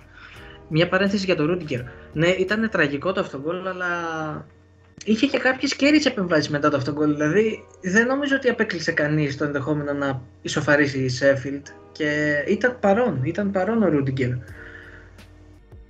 [0.69, 1.81] Μια παρένθεση για τον Ρούντιγκερ.
[2.13, 3.87] Ναι, ήταν τραγικό το αυτογκόλ, αλλά
[5.05, 7.13] είχε και κάποιες κέρυες επεμβάσεις μετά το αυτογκόλ.
[7.15, 11.67] Δηλαδή, δεν νομίζω ότι απέκλεισε κανείς το ενδεχόμενο να ισοφαρίσει η Σέφιλντ.
[11.93, 14.31] Και ήταν παρόν, ήταν παρόν ο Ρούντιγκερ.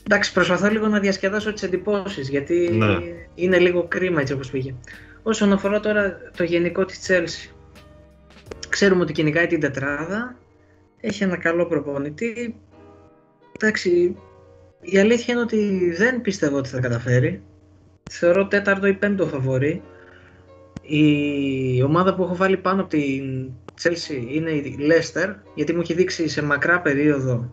[0.03, 2.97] Εντάξει, προσπαθώ λίγο να διασκεδάσω τις εντυπώσεις, γιατί Ναι.
[3.35, 4.75] είναι λίγο κρίμα έτσι όπως πήγε.
[5.23, 7.51] Όσον αφορά τώρα το γενικό της Chelsea,
[8.69, 10.37] ξέρουμε ότι κυνηγάει την τετράδα,
[11.01, 12.57] έχει ένα καλό προπονητή.
[13.61, 14.17] Εντάξει,
[14.81, 17.43] η αλήθεια είναι ότι δεν πιστεύω ότι θα καταφέρει.
[18.11, 19.83] Θεωρώ τέταρτο ή πέμπτο φαβορή.
[20.83, 23.51] Η ομάδα που έχω βάλει πάνω από την
[23.83, 27.51] Chelsea είναι η Leicester, γιατί μου έχει δείξει σε μακρά περίοδο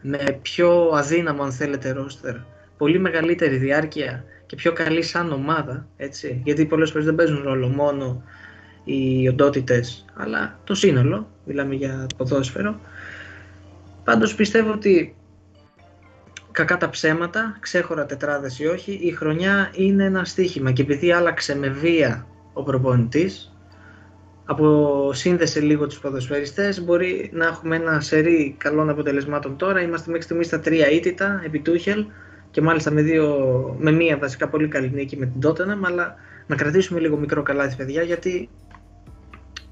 [0.00, 2.34] με πιο αδύναμο αν θέλετε ρόστερ,
[2.76, 7.68] πολύ μεγαλύτερη διάρκεια και πιο καλή σαν ομάδα, έτσι, γιατί πολλές φορές δεν παίζουν ρόλο
[7.68, 8.22] μόνο
[8.84, 12.80] οι οντότητες, αλλά το σύνολο, μιλάμε για ποδόσφαιρο.
[14.04, 15.16] Πάντως πιστεύω ότι
[16.54, 21.56] κακά τα ψέματα, ξέχωρα τετράδες ή όχι, η χρονιά είναι ένα στοίχημα και επειδή άλλαξε
[21.56, 23.56] με βία ο προπονητής,
[24.44, 29.80] αποσύνδεσε λίγο τους ποδοσφαιριστές, μπορεί να έχουμε ένα σερί καλών αποτελεσμάτων τώρα.
[29.80, 32.06] Είμαστε μέχρι στιγμής στα τρία ήττα επί Τούχελ
[32.50, 33.36] και μάλιστα με, δύο,
[33.78, 37.76] με μία βασικά πολύ καλή νίκη με την Tottenham, αλλά να κρατήσουμε λίγο μικρό καλάθι
[37.76, 38.48] παιδιά γιατί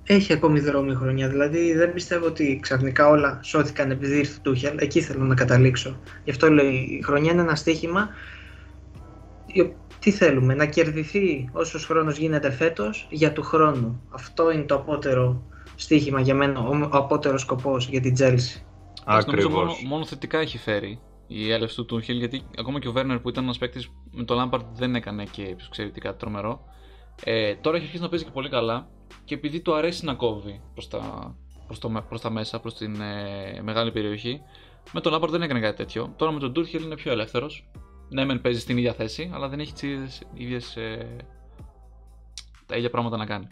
[0.04, 1.28] έχει ακόμη δρόμο η χρονιά.
[1.28, 4.76] Δηλαδή δεν πιστεύω ότι ξαφνικά όλα σώθηκαν επειδή ήρθε ο Τούχελ.
[4.78, 6.00] Εκεί θέλω να καταλήξω.
[6.24, 8.08] Γι' αυτό λέω η χρονιά είναι ένα στοίχημα.
[9.46, 14.02] Η- Τι θέλουμε, να κερδιθεί όσος χρόνος γίνεται φέτος για του χρόνου.
[14.10, 15.42] Αυτό είναι το απότερο
[15.74, 18.60] στοίχημα για μένα, ο ο απότερος σκοπός για την Chelsea.
[19.06, 19.82] Εντάξει, Νομίζω μόνο, Ακριβώς.
[19.88, 23.44] μόνο θετικά έχει φέρει η έλευση του Τούχελ γιατί ακόμα και ο Βέρνερ που ήταν
[23.44, 26.60] ένας παίκτης με το Lampard δεν έκανε και ποιος ξέρει τι κάτι τρομερό.
[27.24, 28.88] Ε, τώρα έχει αρχίσει να παίζει και πολύ καλά
[29.24, 31.34] και επειδή του αρέσει να κόβει προς τα,
[31.66, 34.40] προς το, με- προς τα μέσα, προς την ε, μεγάλη περιοχή,
[34.92, 36.12] με τον Lampard δεν έκανε κάτι τέτοιο.
[36.16, 37.70] Τώρα με τον Τούχελ είναι πιο ελεύθερος.
[38.08, 41.16] Ναι, μεν παίζει στην ίδια θέση, αλλά δεν έχει τις ίδιες, ε,
[42.66, 43.46] τα ίδια πράγματα να κάνει.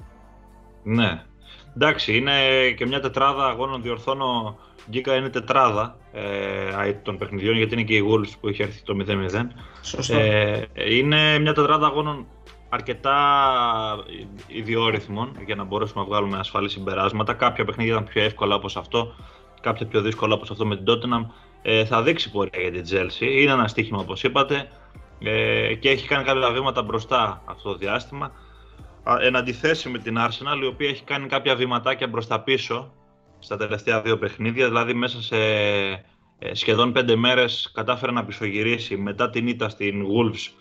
[0.83, 1.25] Ναι.
[1.77, 2.33] Εντάξει, είναι
[2.77, 4.59] και μια τετράδα αγώνων διορθώνω.
[4.91, 8.97] Γκίκα είναι τετράδα ε, των παιχνιδιών γιατί είναι και η Wolves που έχει έρθει το
[9.09, 9.47] 0-0.
[9.83, 10.19] Σωστό.
[10.19, 12.27] Ε, είναι μια τετράδα αγώνων
[12.71, 13.17] αρκετά
[14.47, 17.33] ιδιόρυθμων για να μπορέσουμε να βγάλουμε ασφαλή συμπεράσματα.
[17.33, 19.15] Κάποια παιχνίδια ήταν πιο εύκολα όπως αυτό,
[19.61, 21.27] κάποια πιο δύσκολα όπως αυτό με την Tottenham.
[21.63, 23.23] Ε, θα δείξει πορεία για την Chelsea.
[23.23, 24.69] Είναι ένα στοίχημα όπως είπατε
[25.19, 28.33] ε, και έχει κάνει κάποια βήματα μπροστά αυτό το διάστημα.
[29.03, 32.93] Α, Εν αντιθέσει με την Arsenal, η οποία έχει κάνει κάποια βηματάκια μπροστά πίσω
[33.39, 35.37] στα τελευταία δύο παιχνίδια, δηλαδή μέσα σε
[36.39, 40.60] ε, σχεδόν πέντε μέρες κατάφερε να πισωγυρίσει μετά την ήττα στην Wolves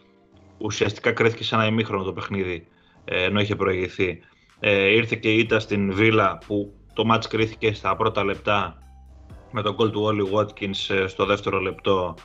[0.60, 2.68] ουσιαστικά κρίθηκε σε ένα ημίχρονο το παιχνίδι
[3.06, 4.20] ε, ενώ είχε προηγηθεί.
[4.60, 8.78] Ε, ήρθε και η ήττα στην Βίλα που το μάτς κρίθηκε στα πρώτα λεπτά
[9.52, 12.16] με τον γκολ του Όλι Watkins ε, στο δεύτερο λεπτό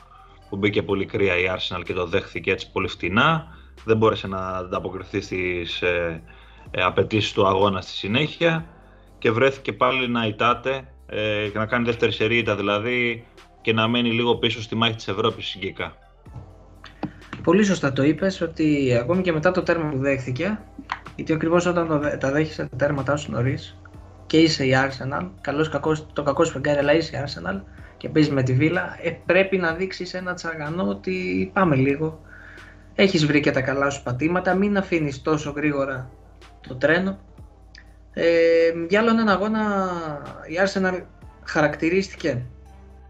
[0.49, 3.47] που μπήκε πολύ κρύα η Arsenal και το δέχθηκε έτσι πολύ φτηνά.
[3.85, 6.23] Δεν μπόρεσε να ανταποκριθεί στις ε,
[6.71, 8.65] ε, απαιτήσεις του αγώνα στη συνέχεια
[9.17, 13.27] και βρέθηκε πάλι να ητάται ε, και να κάνει δεύτερη σερίδα δηλαδή
[13.61, 16.04] και να μένει λίγο πίσω στη μάχη της Ευρώπης συγκεκρικά.
[17.45, 20.59] Πολύ σωστά το είπες ότι ακόμη και μετά το τέρμα που δέχθηκε
[21.15, 23.77] γιατί ακριβώς όταν το, τα δέχεσαι τα τέρματα σου νωρίς
[24.25, 27.61] και είσαι η Arsenal, καλός, κακός, το κακό σου φεγγάρι, αλλά είσαι η Arsenal
[27.97, 32.21] και παίζεις με τη Βίλα, ε, πρέπει να δείξεις ένα τσαγανό ότι πάμε λίγο.
[32.95, 36.09] Έχεις βρει και τα καλά σου πατήματα, μην αφήνεις τόσο γρήγορα
[36.67, 37.19] το τρένο.
[38.13, 38.25] Ε,
[38.89, 39.89] για άλλο έναν αγώνα
[40.47, 41.01] η Arsenal
[41.43, 42.45] χαρακτηρίστηκε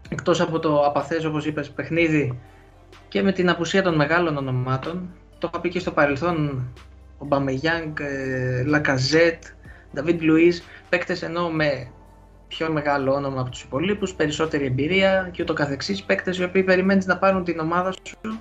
[0.08, 2.40] εκτός από το απαθές όπως είπες παιχνίδι
[3.08, 5.08] και με την απουσία των μεγάλων ονομάτων.
[5.38, 6.68] Το είχα πει και στο παρελθόν
[7.18, 7.96] ο Μπαμεγιάνγκ,
[8.66, 9.42] Λακαζέτ,
[9.94, 11.90] Νταβίτ Λουίς, παίκτες ενώ με
[12.48, 17.06] πιο μεγάλο όνομα από τους υπολείπους, περισσότερη εμπειρία και ούτω καθεξής, παίκτες οι οποίοι περιμένεις
[17.06, 18.40] να πάρουν την ομάδα σου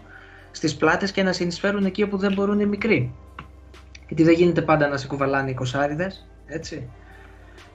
[0.51, 3.13] στις πλάτες και να συνεισφέρουν εκεί όπου δεν μπορούν οι μικροί.
[4.07, 6.89] Γιατί δεν γίνεται πάντα να σε κουβαλάνε οι κοσάριδες, έτσι.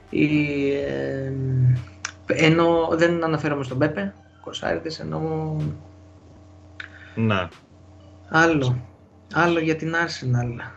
[0.09, 0.27] Η,
[0.73, 1.33] ε,
[2.27, 5.55] ενώ δεν αναφέρομαι στον Πέπε, κοσάριδες, ενώ...
[7.15, 7.47] Ναι.
[8.29, 8.85] Άλλο.
[9.33, 10.71] Άλλο για την Arsenal.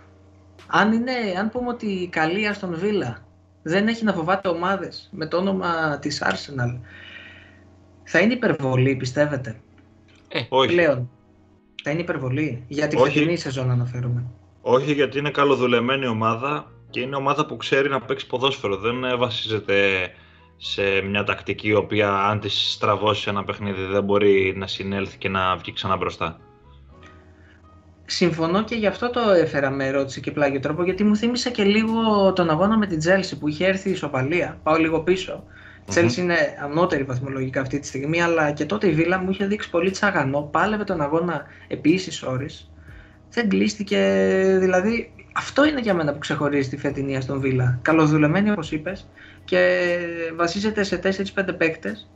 [0.66, 3.26] Αν, είναι, αν πούμε ότι η καλή Αστον Βίλα
[3.62, 6.78] δεν έχει να φοβάται ομάδες με το όνομα της Arsenal,
[8.05, 9.61] θα είναι υπερβολή, πιστεύετε;
[10.28, 10.68] Ε, όχι.
[10.68, 11.11] Πλέον.
[11.82, 12.64] Θα είναι υπερβολή.
[12.68, 13.12] Για τη Όχι.
[13.12, 14.24] φετινή σεζόν αναφέρομαι.
[14.61, 18.76] Όχι γιατί είναι καλοδουλεμένη ομάδα και είναι ομάδα που ξέρει να παίξει ποδόσφαιρο.
[18.76, 20.09] Δεν ε, βασίζεται
[20.57, 25.29] σε μια τακτική η οποία αν της στραβώσει ένα παιχνίδι δεν μπορεί να συνέλθει και
[25.29, 26.39] να βγει ξανά μπροστά.
[28.07, 31.65] Συμφωνώ και γι' αυτό το έφερα με ερώτηση και πλάγιο τρόπο, γιατί μου θύμισε και
[31.65, 34.59] λίγο τον αγώνα με την Chelsea που είχε έρθει η ισοπαλία.
[34.63, 35.45] Πάω λίγο πίσω.
[35.89, 36.07] Η Μμμ.
[36.07, 39.71] Chelsea είναι ανώτερη βαθμολογικά αυτή τη στιγμή, αλλά και τότε η Βίλα μου είχε δείξει
[39.71, 40.43] πολύ τσαγανό.
[40.43, 42.71] Πάλευε τον αγώνα επί ίσης ώρης.
[43.31, 43.99] Δεν κλείστηκε.
[44.61, 47.79] Δηλαδή, αυτό είναι για μένα που ξεχωρίζει τη φετινή στον Βίλα.
[47.83, 49.09] Καλοδουλεμένη, όπως είπες,
[49.45, 49.88] και
[50.36, 52.09] βασίζεται σε 4-5 παίκτες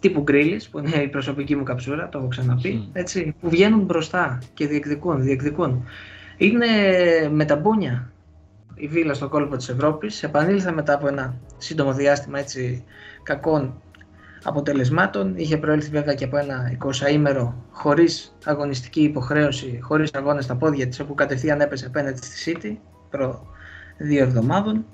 [0.00, 2.90] τύπου Γκρίλης, που είναι η προσωπική μου καψούρα, το έχω ξαναπεί, Μμμ.
[2.92, 5.84] έτσι, που βγαίνουν μπροστά και διεκδικούν, διεκδικούν.
[6.36, 6.66] Είναι
[7.30, 8.12] με τα μπούνια
[8.74, 12.84] η Βίλα στο κόλπο της Ευρώπης, επανήλθε μετά από ένα σύντομο διάστημα έτσι
[13.22, 13.82] κακών
[14.42, 20.86] αποτελεσμάτων, είχε προέλθει βέβαια και από ένα 20ήμερο χωρίς αγωνιστική υποχρέωση, χωρίς αγώνες στα πόδια
[20.88, 22.76] της, όπου κατευθείαν έπεσε απέναντι στη City
[23.10, 23.46] προ
[23.98, 24.84] δύο εβδομάδων.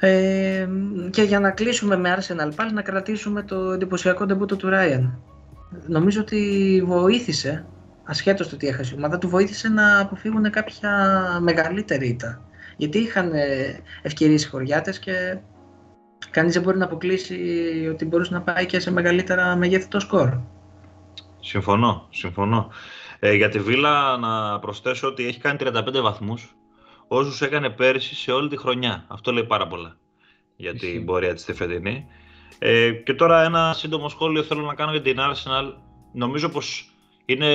[0.00, 0.68] Ε,
[1.10, 5.10] και για να κλείσουμε με Arsenal πάλι να κρατήσουμε το εντυπωσιακό ντεμπούτο του Ryan.
[5.86, 7.66] Νομίζω ότι βοήθησε,
[8.04, 10.90] ασχέτως το τι έχασε η ομάδα, του βοήθησε να αποφύγουν κάποια
[11.40, 12.42] μεγαλύτερη ήττα.
[12.76, 15.38] Γιατί είχαν ε, ευκαιρίες οι χωριάτες και
[16.30, 17.38] κανείς δεν μπορεί να αποκλείσει
[17.90, 20.28] ότι μπορούσε να πάει και σε μεγαλύτερα μεγέθη το σκορ.
[21.40, 22.68] Συμφωνώ, συμφωνώ.
[23.18, 26.56] Ε, για τη Βίλα να προσθέσω ότι έχει κάνει 35 βαθμούς
[27.08, 29.04] όσους έκανε πέρυσι σε όλη τη χρονιά.
[29.08, 29.96] Αυτό λέει πάρα πολλά
[30.56, 31.04] για την Ισχύει.
[31.04, 32.06] πορεία της τη φετινή.
[32.58, 35.72] Ε, και τώρα ένα σύντομο σχόλιο θέλω να κάνω για την Arsenal.
[36.12, 36.92] Νομίζω πως
[37.24, 37.46] είναι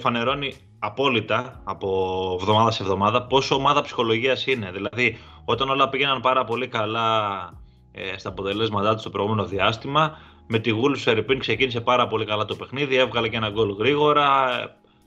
[0.00, 4.70] φανερώνει απόλυτα από εβδομάδα σε εβδομάδα πόσο ομάδα ψυχολογίας είναι.
[4.70, 7.38] Δηλαδή όταν όλα πήγαιναν πάρα πολύ καλά
[7.92, 12.44] ε, στα αποτελέσματά τους στο προηγούμενο διάστημα με τη Wolves Ερυπίν ξεκίνησε πάρα πολύ καλά
[12.44, 14.48] το παιχνίδι, έβγαλε και ένα γκολ γρήγορα.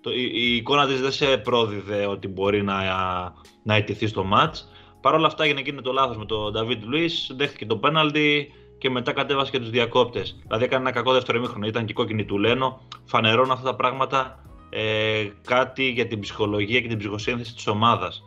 [0.02, 2.82] Το, η, η εικόνα της δεν σε πρόδιδε ότι μπορεί να,
[3.64, 4.72] να ιτηθεί στο μάτς.
[5.02, 8.90] Παρ' όλα αυτά έγινε εκείνο το λάθος με τον David Luiz, δέχτηκε το πέναλτι και
[8.90, 10.40] μετά κατέβασε και τους διακόπτες.
[10.42, 12.82] Δηλαδή έκανε ένα κακό δεύτερο ημίχρονο, ήταν και η κόκκινη του Λένο.
[13.06, 18.24] Φανερώνουν αυτά τα πράγματα ε, κάτι για την ψυχολογία και την ψυχοσύνθεση της ομάδας.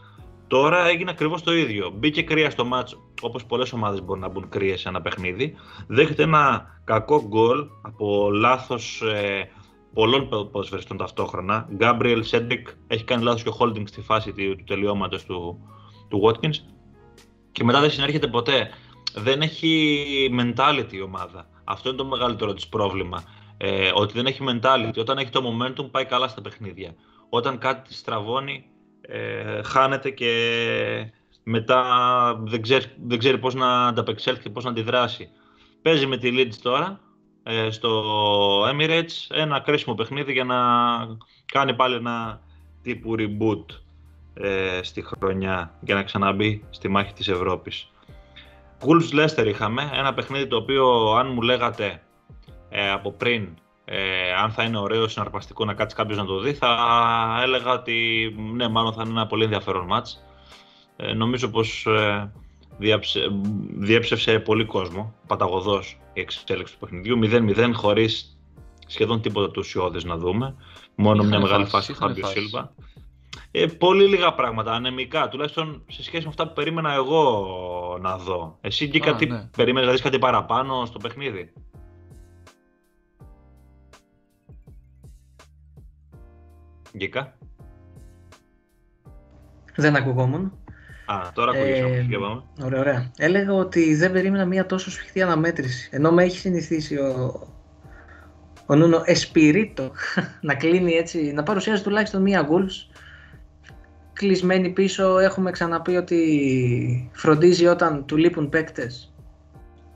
[0.46, 1.90] Τώρα έγινε ακριβώς το ίδιο.
[1.94, 5.54] Μπήκε κρύα στο μάτς, όπως πολλές ομάδες μπορούν να μπουν κρύα σε ένα παιχνίδι.
[5.86, 9.50] Δέχεται ένα κακό γκολ από λάθος ε,
[9.95, 11.68] πολλών πο- ποδοσφαιριστών ταυτόχρονα.
[11.74, 15.59] Γκάμπριελ Σέντρικ έχει κάνει λάθος και ο Holding στη φάση του, του τελειώματος του,
[16.09, 16.55] του Watkins.
[17.53, 18.70] Και μετά δεν συνέρχεται ποτέ.
[19.14, 21.49] Δεν έχει mentality η ομάδα.
[21.64, 23.24] Αυτό είναι το μεγαλύτερο της πρόβλημα.
[23.57, 24.99] Ε, ότι δεν έχει mentality.
[24.99, 26.95] Όταν έχει το momentum πάει καλά στα παιχνίδια.
[27.28, 28.64] Όταν κάτι τη στραβώνει
[29.01, 30.30] ε, χάνεται και
[31.42, 31.82] μετά
[32.45, 35.28] δεν ξέρει, δεν ξέρει πώς να ανταπεξέλθει και πώς να αντιδράσει.
[35.82, 37.03] Παίζει με τη Leeds τώρα ε,
[37.70, 38.03] στο
[38.70, 40.57] Emirates ένα κρίσιμο παιχνίδι για να
[41.53, 42.40] κάνει πάλι ένα
[42.82, 43.64] τύπου reboot
[44.34, 47.88] ε, στη χρονιά για να ξαναμπεί στη μάχη της Ευρώπης.
[48.80, 52.03] Wolves Leicester είχαμε, ένα παιχνίδι το οποίο αν μου λέγατε
[52.68, 53.49] ε, από πριν
[53.84, 56.76] ε, αν θα είναι ωραίο, συναρπαστικό να κάτσει κάποιος να το δει, θα
[57.42, 60.24] έλεγα ότι ναι, μάλλον θα είναι ένα πολύ ενδιαφέρον μάτς.
[60.97, 61.86] Ε, νομίζω πως
[62.78, 62.98] ε,
[63.78, 68.38] διέψευσε πολύ κόσμο, παταγωδός η εξέλιξη του παιχνιδιού, 0-0 χωρίς
[68.86, 70.56] σχεδόν τίποτα του ουσιώδες να δούμε,
[70.94, 72.74] μόνο μια μεγάλη φάση του Φάμπιο Σίλβα.
[73.50, 78.58] Ε, πολύ λίγα πράγματα, ανεμικά, τουλάχιστον σε σχέση με αυτά που περίμενα εγώ να δω.
[78.60, 79.48] Εσύ και κάτι ναι.
[79.56, 81.52] περίμενες να δεις κάτι παραπάνω στο παιχνίδι;
[86.96, 87.36] Γκίκα.
[89.76, 90.63] Δεν ακουγόμουν.
[91.07, 93.11] Α, τώρα ακούγεσαι, ε, Ωραία, ωραία.
[93.16, 95.88] Έλεγα ότι δεν περίμενα μια τόσο σφιχτή αναμέτρηση.
[95.92, 97.40] Ενώ με έχει συνηθίσει ο,
[98.66, 99.92] ο Νούνο Εσπιρίτο
[100.40, 102.88] να κλείνει έτσι, να παρουσιάζει τουλάχιστον μία γκουλς.
[104.12, 109.14] Κλεισμένη πίσω, έχουμε ξαναπεί ότι φροντίζει όταν του λείπουν παίκτες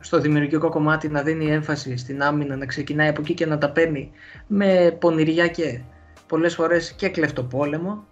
[0.00, 3.70] στο δημιουργικό κομμάτι να δίνει έμφαση στην άμυνα, να ξεκινάει από εκεί και να τα
[3.70, 4.10] παίρνει
[4.46, 5.80] με πονηριά και
[6.26, 8.06] πολλές φορές και κλεφτοπόλεμο,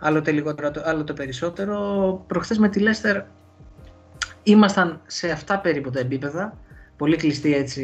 [0.00, 2.24] άλλοτε λιγότερο, άλλοτε περισσότερο.
[2.26, 3.22] Προχθές με τη Λέστερ
[4.42, 6.58] ήμασταν σε αυτά περίπου τα επίπεδα,
[6.96, 7.82] πολύ κλειστή έτσι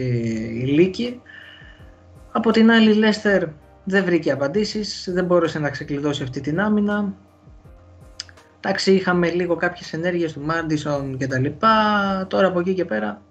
[0.63, 1.21] η λύκη.
[2.33, 3.45] Από την άλλη η Λέστερ
[3.85, 7.15] δεν βρήκε απαντήσεις, δεν μπόρεσε να ξεκλειδώσει αυτή την άμυνα.
[8.61, 12.27] Εντάξει, είχαμε λίγο κάποιες ενέργειες του Μάντισον και τα λοιπά.
[12.29, 13.23] Τώρα από εκεί και πέρα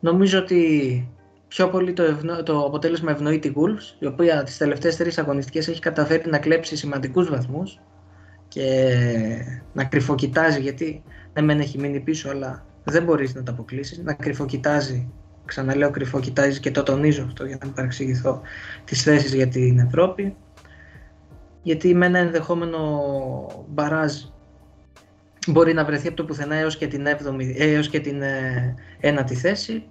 [0.00, 1.08] νομίζω ότι
[1.48, 2.04] πιο πολύ το,
[2.44, 6.76] το αποτέλεσμα ευνοεί τη Wolves, η οποία τις τελευταίες τρεις αγωνιστικές έχει καταφέρει να κλέψει
[6.76, 7.80] σημαντικούς βαθμούς
[8.52, 13.98] και να κρυφοκοιτάζει, γιατί δεν μεν έχει μείνει πίσω, αλλά δεν μπορείς να τα αποκλείσεις,
[13.98, 15.12] να κρυφοκοιτάζει,
[15.44, 18.40] ξαναλέω κρυφοκοιτάζει και το τονίζω αυτό για να μην παρεξηγηθώ,
[18.84, 20.36] τις θέσεις για την Ευρώπη.
[21.62, 23.02] Γιατί με ένα ενδεχόμενο
[23.68, 24.12] μπαράζ
[25.46, 29.34] μπορεί να βρεθεί από το πουθενά έως και την, 7η, έως και την ε, ένατη
[29.34, 29.84] θέση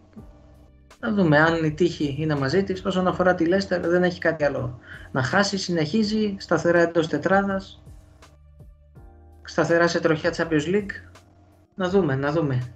[1.00, 2.86] να δούμε αν η τύχη είναι μαζί της.
[2.86, 4.80] Όσον αφορά τη Λέστερ, δεν έχει κάτι άλλο
[5.12, 5.58] να χάσει.
[5.58, 7.81] Συνεχίζει σταθερά εντός τετράδας.
[9.44, 10.92] Σταθερά σε τροχιά Champions League.
[11.76, 12.74] Να δούμε, να δούμε.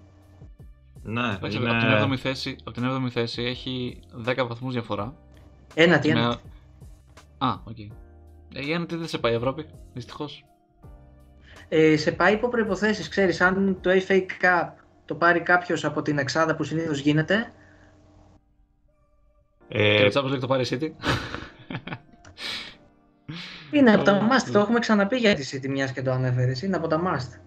[1.03, 1.33] Ναι, είναι...
[1.33, 5.15] από, την 7η θέση, από την 7η θέση έχει 10 βαθμούς διαφορά.
[5.73, 6.39] Ένα, τι ένα.
[7.37, 7.75] Α, OK.
[7.77, 7.87] Okay.
[8.53, 10.45] Ε, ένατη δεν σε πάει η Ευρώπη, δυστυχώς.
[11.69, 13.09] Ε, σε πάει υπό προϋποθέσεις.
[13.09, 14.69] Ξέρεις, αν το FA Cup
[15.05, 17.51] το πάρει κάποιος από την εξάδα που συνήθως γίνεται,
[19.67, 20.03] ε...
[20.03, 20.89] Και το Champions το πάρει η City.
[23.75, 26.75] Είναι από τα must, το έχουμε ξαναπεί για τη City μιας και το ανέφερες, είναι
[26.75, 27.39] από τα must.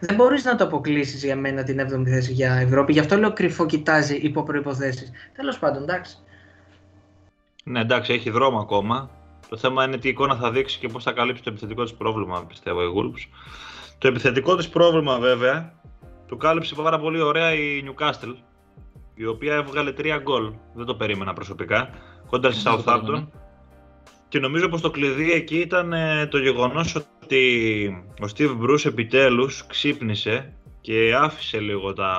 [0.00, 3.32] Δεν μπορείς να το αποκλείσεις για μένα την 7η θέση για Ευρώπη, γι' αυτό λέω
[3.32, 5.10] κρυφό κοιτάζει υπό προϋποθέσεις.
[5.36, 6.16] Τέλος πάντων, εντάξει.
[7.64, 9.10] Ναι, εντάξει, έχει δρόμο ακόμα.
[9.48, 12.44] Το θέμα είναι τι εικόνα θα δείξει και πώς θα καλύψει το επιθετικό της πρόβλημα,
[12.44, 13.28] πιστεύω, η Wolves.
[13.98, 15.72] Το επιθετικό της πρόβλημα, βέβαια,
[16.26, 18.34] το κάλυψε πάρα πολύ ωραία η Newcastle,
[19.14, 20.52] η οποία έβγαλε τρία γκολ.
[20.74, 21.90] Δεν το περίμενα προσωπικά.
[22.26, 23.26] Κοντά στη Southampton.
[24.28, 27.86] Και νομίζω πως το κλειδί εκεί ήταν ε, το γεγονός ότι
[28.22, 32.14] ο Steve Bruce επιτέλους ξύπνησε και άφησε λίγο τα,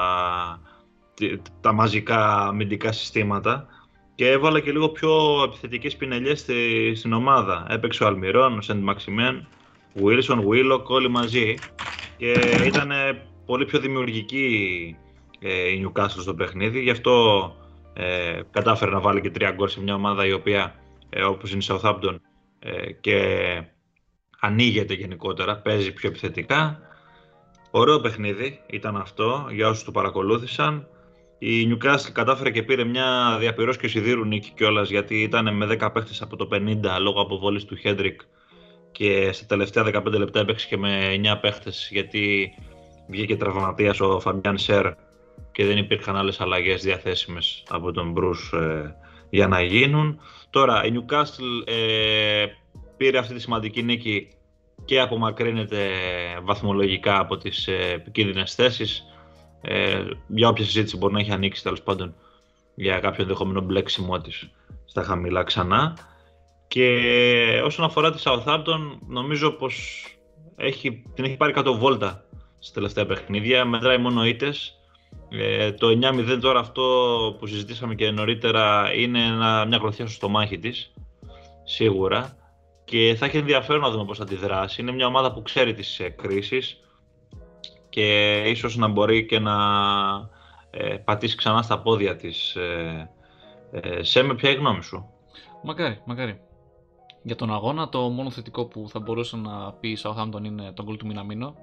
[1.62, 3.68] τα μαζικά αμυντικά συστήματα
[4.16, 7.66] και έβαλε και λίγο πιο επιθετικές πινελιές στη, στην ομάδα.
[7.70, 9.48] Έπαιξε ο Αλμυρών, ο Σεντ Μαξιμέν,
[10.04, 11.56] Wilson, Willock, όλοι μαζί
[12.18, 12.32] και
[12.66, 12.92] ήταν
[13.46, 14.96] πολύ πιο δημιουργική
[15.40, 16.82] ε, η Newcastle στο παιχνίδι.
[16.82, 17.56] Γι' αυτό
[17.94, 20.79] ε, κατάφερε να βάλει και τρία γκολ σε μια ομάδα η οποία
[21.10, 22.16] ε, όπως είναι η Southampton
[22.60, 23.18] ε, και
[24.40, 26.80] ανοίγεται γενικότερα, παίζει πιο επιθετικά.
[27.72, 30.88] Ωραίο παιχνίδι ήταν αυτό για όσους το παρακολούθησαν.
[31.38, 35.90] Η Newcastle κατάφερε και πήρε μια διαπυρός και σιδήρου νίκη κιόλας γιατί ήταν με 10
[35.94, 38.22] παίχτες από το 50 λόγω αποβολής του Χέντρικ
[38.92, 42.54] και στα τελευταία 15 λεπτά έπαιξε και με 9 παίχτες γιατί
[43.10, 44.86] βγήκε τραυματίας ο Φαμπιάν Σερ
[45.52, 48.96] και δεν υπήρχαν άλλες αλλαγές διαθέσιμες από τον Μπρούς ε,
[49.30, 50.20] για να γίνουν.
[50.50, 52.46] Τώρα η Newcastle ε,
[52.98, 54.28] πήρε αυτή τη σημαντική νίκη
[54.86, 55.90] και απομακρύνεται
[56.44, 59.04] βαθμολογικά από τις ε, επικίνδυνες θέσεις.
[59.62, 62.16] Ε, για όποια συζήτηση μπορεί να έχει ανοίξει τέλος πάντων
[62.76, 64.50] για κάποιο ενδεχόμενο μπλέξιμό της
[64.86, 65.98] στα χαμηλά ξανά.
[66.68, 70.04] Και όσον αφορά τη Southampton, νομίζω πως
[70.56, 72.26] έχει, την έχει πάρει κάτω βόλτα
[72.60, 73.66] στα τελευταία παιχνίδια.
[73.66, 74.79] Μετράει μόνο ήττες
[75.30, 76.84] ε, το 9-0 τώρα αυτό
[77.40, 80.94] που συζητήσαμε και νωρίτερα είναι ένα, μια κροθιά στο στομάχι της,
[81.64, 82.38] σίγουρα.
[82.84, 84.82] Και θα έχει ενδιαφέρον να δούμε πώς θα αντιδράσει.
[84.82, 86.80] Είναι μια ομάδα που ξέρει τις ε, κρίσεις
[87.90, 89.56] και ίσως να μπορεί και να
[90.70, 92.56] ε, πατήσει ξανά στα πόδια της.
[92.56, 93.10] Ε,
[93.72, 95.10] ε, σε με ποια η γνώμη σου;
[95.64, 96.42] Μακάρι, μακάρι.
[97.24, 100.86] Για τον αγώνα το μόνο θετικό που θα μπορούσε να πεις η Southampton είναι τον
[100.86, 101.56] γκολ του Μιναμίνο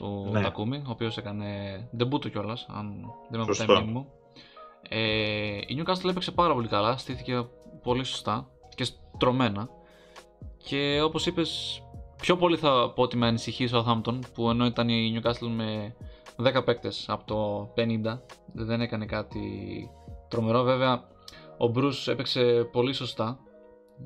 [0.00, 0.42] του ναι.
[0.42, 1.48] Τακούμι, ο οποίος έκανε
[1.96, 4.06] ντεμπούτο κιόλας, αν δεν με αποτάει μου.
[4.88, 7.46] Ε, η Newcastle έπαιξε πάρα πολύ καλά, στήθηκε
[7.82, 9.68] πολύ σωστά και στρωμένα.
[10.56, 11.82] Και όπως είπες,
[12.16, 15.96] πιο πολύ θα πω ότι με ανησυχεί ο Southampton που ενώ ήταν η Newcastle με
[16.36, 18.18] 10 παίκτες από το 50
[18.52, 19.40] δεν έκανε κάτι
[20.28, 20.62] τρομερό.
[20.62, 21.04] Βέβαια
[21.58, 23.38] ο Bruce έπαιξε πολύ σωστά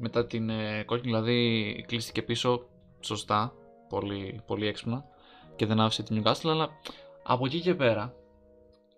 [0.00, 2.66] μετά την ε, κόκκινη, δηλαδή κλείστηκε πίσω
[3.00, 3.52] σωστά,
[3.88, 5.04] πολύ, πολύ έξυπνα
[5.56, 6.68] και δεν άφησε την Newcastle, αλλά
[7.22, 8.14] από εκεί και πέρα,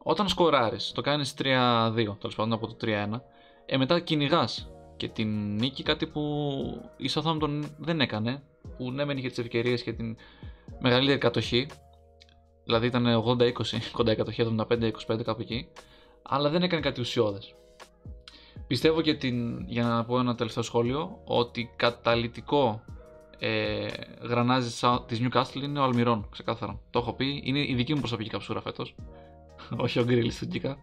[0.02, 3.20] όταν σκοράρεις, το κάνεις 3-2, τέλος πάντων από το 3-1,
[3.66, 6.22] ε, μετά κυνηγάς και την νίκη, κάτι που
[6.96, 8.42] η Southampton δεν έκανε,
[8.76, 10.16] που ναι μεν είχε τις ευκαιρίες και την
[10.78, 11.68] μεγαλύτερη κατοχή,
[12.64, 13.52] δηλαδή ήταν 80-20,
[13.92, 15.68] κοντά η κατοχή, 75-25 κάπου εκεί,
[16.22, 17.54] αλλά δεν έκανε κάτι ουσιώδες.
[18.66, 22.82] Πιστεύω και την, για να πω ένα τελευταίο σχόλιο, ότι καταλητικό
[23.38, 23.86] ε,
[24.22, 24.70] γρανάζι
[25.06, 26.80] της Newcastle είναι ο Αλμυρών, ξεκάθαρα.
[26.90, 28.94] Το έχω πει, είναι η δική μου προσωπική καψούρα φέτος.
[29.84, 30.76] Όχι ο Γκρίλι του Γκίκα.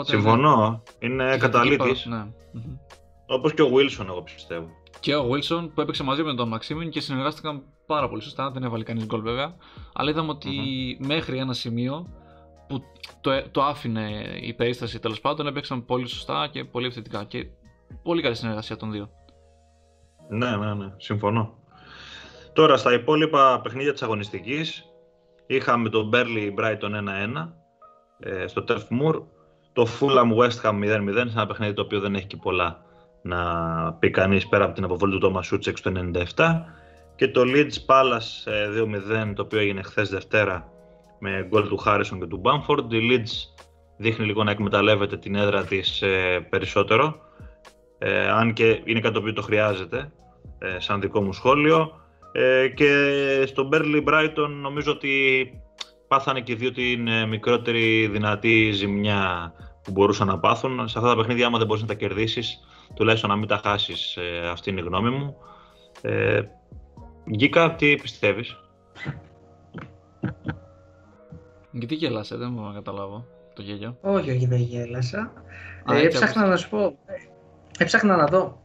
[0.00, 0.82] Συμφωνώ.
[0.98, 2.06] Είναι καταλήτης.
[2.06, 2.26] Ναι.
[3.26, 4.68] Όπως και ο Wilson, εγώ πιστεύω.
[5.00, 8.50] Και ο Wilson που έπαιξε μαζί με τον Μαξίμιν και συνεργάστηκαν πάρα πολύ σωστά.
[8.50, 9.54] Δεν έβαλε κανείς γκολ βέβαια.
[9.92, 10.50] Αλλά είδαμε ότι
[11.00, 12.08] μέχρι ένα σημείο
[12.68, 12.82] που
[13.20, 14.10] το, το άφηνε
[14.40, 17.24] η περίσταση τέλος πάντων έπαιξαν πολύ σωστά και πολύ ευθετικά.
[17.24, 17.46] Και
[18.02, 19.10] πολύ καλή συνεργασία των δύο.
[20.28, 21.54] Ναι, ναι, ναι, συμφωνώ.
[22.52, 24.84] Τώρα στα υπόλοιπα παιχνίδια της αγωνιστικής
[25.46, 27.48] είχαμε τον Burnley Brighton 1-1
[28.18, 29.22] ε, στο Turf Moor,
[29.72, 32.84] το Fulham West Ham 0-0 σε ένα παιχνίδι το οποίο δεν έχει και πολλά
[33.22, 35.92] να πει κανείς πέρα από την αποβολή του Thomas Σούτσεκ στο
[36.34, 36.62] 97
[37.16, 38.52] και το Leeds Palace
[38.82, 40.70] 2-0 ε, το οποίο έγινε χθες Δευτέρα
[41.18, 42.92] με γκολ του Harrison και του Bamford.
[42.92, 43.62] Η Leeds
[43.96, 47.16] δείχνει λίγο να εκμεταλλεύεται την έδρα της ε, περισσότερο
[47.98, 50.12] ε, αν και είναι κάτι το οποίο το χρειάζεται
[50.58, 52.00] ε, σαν δικό μου σχόλιο
[52.32, 52.90] ε, και
[53.46, 55.10] στο Burnley Brighton νομίζω ότι
[56.08, 60.88] πάθανε και δύο την ε, μικρότερη δυνατή ζημιά που μπορούσαν να πάθουν.
[60.88, 62.60] Σε αυτά τα παιχνίδια άμα δεν μπορείς να τα κερδίσεις
[62.94, 65.36] τουλάχιστον να μην τα χάσεις ε, αυτή είναι η γνώμη μου.
[66.02, 66.42] Ε,
[67.30, 68.56] Γκίκα, τι πιστεύεις;
[71.70, 73.98] Γιατί γέλασε, δεν μπορώ να καταλάβω το γέλιο.
[74.00, 75.32] Όχι, όχι, δεν γέλασα.
[75.90, 76.98] ε, έψαχνα να σου πω,
[77.78, 78.62] έψαχνα να δω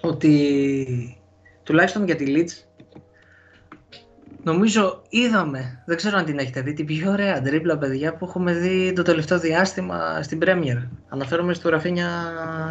[0.00, 1.16] ότι
[1.62, 2.70] τουλάχιστον για τη Leeds
[4.42, 8.52] νομίζω είδαμε, δεν ξέρω αν την έχετε δει, την πιο ωραία τρίπλα παιδιά που έχουμε
[8.52, 10.88] δει το τελευταίο διάστημα στην Premier.
[11.08, 12.08] Αναφέρομαι στο Ραφίνια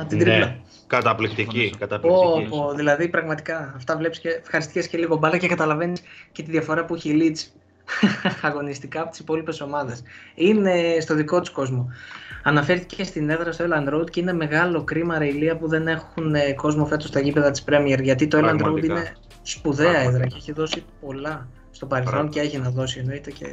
[0.07, 0.55] την ναι, τρίπλα.
[0.87, 2.49] Καταπληκτική, καταπληκτική.
[2.51, 6.01] Oh, δηλαδή πραγματικά αυτά βλέπεις και ευχαριστικές και λίγο μπάλα και καταλαβαίνεις
[6.31, 7.59] και τη διαφορά που έχει η Leeds
[8.49, 10.03] αγωνιστικά από τις υπόλοιπες ομάδες.
[10.35, 11.89] Είναι στο δικό τους κόσμο.
[12.43, 16.53] Αναφέρθηκε στην έδρα στο Elland Road και είναι μεγάλο κρίμα ρεϊλία που δεν έχουν ε,
[16.53, 17.99] κόσμο φέτος στα γήπεδα της Premier.
[18.01, 22.57] Γιατί το Elland Road είναι σπουδαία έδρα και έχει δώσει πολλά στο παρελθόν και έχει
[22.57, 23.47] να δώσει εννοείται και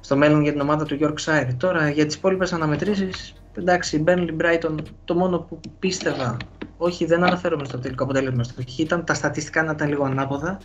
[0.00, 1.48] στο μέλλον για την ομάδα του Yorkshire.
[1.56, 4.74] Τώρα για τις υπόλοιπες αναμετρήσεις, εντάξει, Burnley Brighton,
[5.04, 6.36] το μόνο που πίστευα,
[6.76, 10.58] όχι δεν αναφέρομαι στο τελικό αποτέλεσμα στο ήταν τα στατιστικά να ήταν λίγο ανάποδα.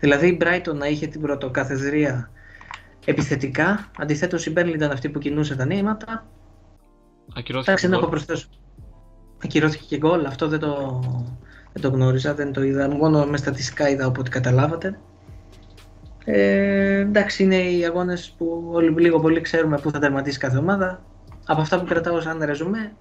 [0.00, 2.30] Δηλαδή η Brighton να είχε την πρωτοκαθεδρία
[3.04, 6.26] επιθετικά, αντιθέτως η Burnley ήταν αυτή που κινούσε τα νήματα
[7.34, 8.48] Ακυρώθηκε Εντάξει, δεν έχω προσθέσω.
[9.44, 11.02] Ακυρώθηκε και γκολ, αυτό δεν το,
[11.72, 12.88] δεν το γνώριζα, δεν το είδα.
[12.88, 14.98] Μόνο με στατιστικά είδα ό,τι καταλάβατε.
[16.24, 21.02] Ε, εντάξει, είναι οι αγώνες που όλοι λίγο πολύ ξέρουμε πού θα τερματίσει κάθε ομάδα.
[21.46, 22.92] Από αυτά που κρατάω σαν ρεζουμέ,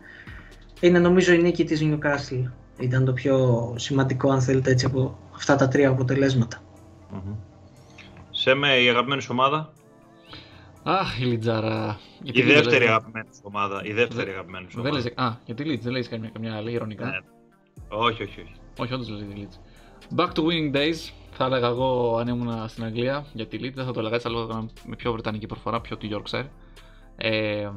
[0.80, 2.52] είναι νομίζω η νίκη της Newcastle.
[2.80, 6.58] Ήταν το πιο σημαντικό, αν θέλετε, έτσι, από αυτά τα τρία αποτελέσματα.
[7.14, 7.36] Mm-hmm.
[8.32, 9.74] Σε με η αγαπημένη σου ομάδα;
[10.88, 12.00] Αχ, η Λιτζάρα.
[12.24, 13.82] Η δεύτερη αγαπημένη σου ομάδας.
[13.84, 15.06] Η δεύτερη αγαπημένη σου ομάδας.
[15.16, 17.18] Α, γιατί Λίτζ, δεν λέει καμιά, καμιά άλλη ηρωνικά; Ναι.
[17.88, 18.52] Όχι, όχι, όχι.
[18.78, 19.56] Όχι, όντως λέει τη Λίτζ.
[20.16, 21.12] Back to winning days.
[21.32, 23.76] Θα έλεγα εγώ αν ήμουν στην Αγγλία για τη Λίτζ.
[23.76, 26.46] Δεν θα το έλεγα έτσι, αλλά με πιο βρετανική προφορά, πιο του Yorkshire.
[27.16, 27.70] Ε,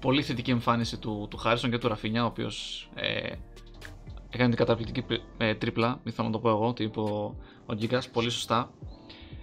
[0.00, 3.32] πολύ θετική εμφάνιση του, του Χάρισον και του Ραφίνια, ο οποίος ε,
[4.30, 5.04] έκανε την καταπληκτική
[5.36, 6.00] ε, τρίπλα.
[6.04, 7.36] Μη θέλω να το πω εγώ, ότι είπε ο,
[7.66, 8.70] ο Γκίκα πολύ σωστά.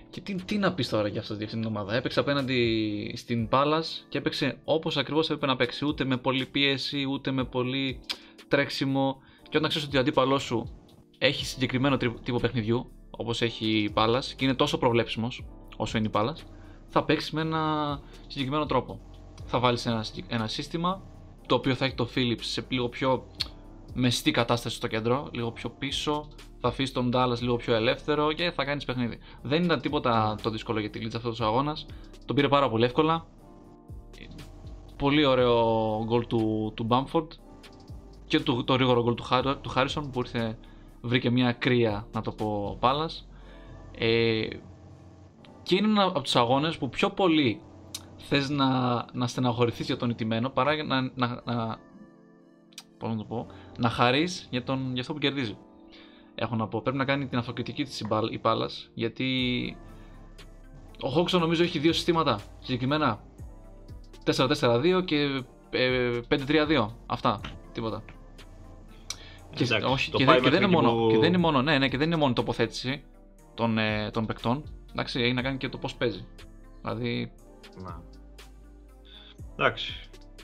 [0.09, 1.95] Και τι, τι να πεις τώρα για αυτή την ομάδα.
[1.95, 5.85] Έπαιξε απέναντι στην Πάλα και έπαιξε όπως ακριβώς έπρεπε να παίξει.
[5.85, 7.99] Ούτε με πολλή πίεση, ούτε με πολύ
[8.47, 9.21] τρέξιμο.
[9.49, 10.71] Και όταν ξέρεις ότι ο αντίπαλός σου
[11.17, 15.45] έχει συγκεκριμένο τύπο παιχνιδιού, όπως έχει η Πάλα, και είναι τόσο προβλέψιμος
[15.77, 16.37] όσο είναι η Πάλα,
[16.87, 18.99] θα παίξεις με ένα συγκεκριμένο τρόπο.
[19.45, 21.01] Θα βάλεις ένα, ένα σύστημα
[21.45, 23.27] το οποίο θα έχει το Philips σε λίγο πιο
[23.93, 26.27] μεστή κατάσταση στο κέντρο, λίγο πιο πίσω,
[26.59, 29.17] θα αφήσεις τον Dallas λίγο πιο ελεύθερο και θα κάνεις παιχνίδι.
[29.41, 31.85] Δεν ήταν τίποτα το δύσκολο για τη Leeds αυτός ο αγώνας.
[32.25, 33.25] Τον πήρε πάρα πολύ εύκολα.
[34.97, 35.55] Πολύ ωραίο
[36.05, 37.27] γκολ του, του Bamford
[38.25, 39.23] και το, το γρήγορο γκολ του,
[39.61, 40.57] του Harrison που ήρθε,
[41.01, 43.27] βρήκε μια κρύα να το πω πάλας.
[43.97, 44.47] Ε,
[45.63, 47.61] και είναι ένα από τους αγώνες που πιο πολύ
[48.17, 51.77] θες να, να στεναχωρηθείς για τον ηττημένο παρά να, να, να,
[52.97, 53.47] πώς να το πω,
[53.77, 55.57] να χαρείς για, τον, για αυτό που κερδίζει.
[56.39, 59.25] Έχω να πω, πρέπει να κάνει την αυτοκριτική της η Πάλας, γιατί
[61.01, 63.23] ο Χόξον νομίζω έχει δύο συστήματα, συγκεκριμένα
[64.25, 65.43] 4-4-2 και
[66.29, 68.03] 5-3-2, ε, αυτά, τίποτα.
[69.53, 71.07] Και, όχι, και, δεν, και, δεν είναι μόνο, που...
[71.11, 73.03] και δεν είναι μόνο, ναι, ναι, και δεν είναι μόνο τοποθέτηση
[73.53, 74.63] των, ε, των παικτών.
[74.91, 76.27] Εντάξει, έχει να κάνει και το πώς παίζει.
[76.81, 77.31] Δηλαδή.
[77.83, 78.03] Να.
[79.55, 79.93] Εντάξει.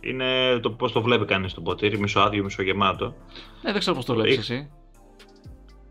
[0.01, 3.15] Είναι το πώς το βλέπει κανείς το ποτήρι, μισοάδιο, μισογεμάτο.
[3.61, 4.71] Ναι, δεν ξέρω πώς το βλέπεις ε, εσύ.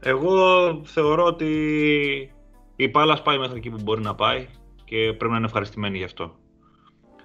[0.05, 1.50] Εγώ θεωρώ ότι
[2.76, 4.46] η Πάλα πάει μέχρι εκεί που μπορεί να πάει
[4.84, 6.34] και πρέπει να είναι ευχαριστημένη γι' αυτό.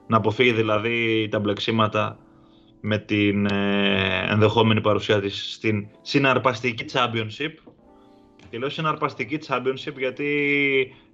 [0.08, 2.18] Να αποφύγει δηλαδή τα μπλεξίματα
[2.82, 7.52] με την ε, ενδεχόμενη παρουσία της στην συναρπαστική Championship.
[8.50, 10.28] Και λέω συναρπαστική Championship γιατί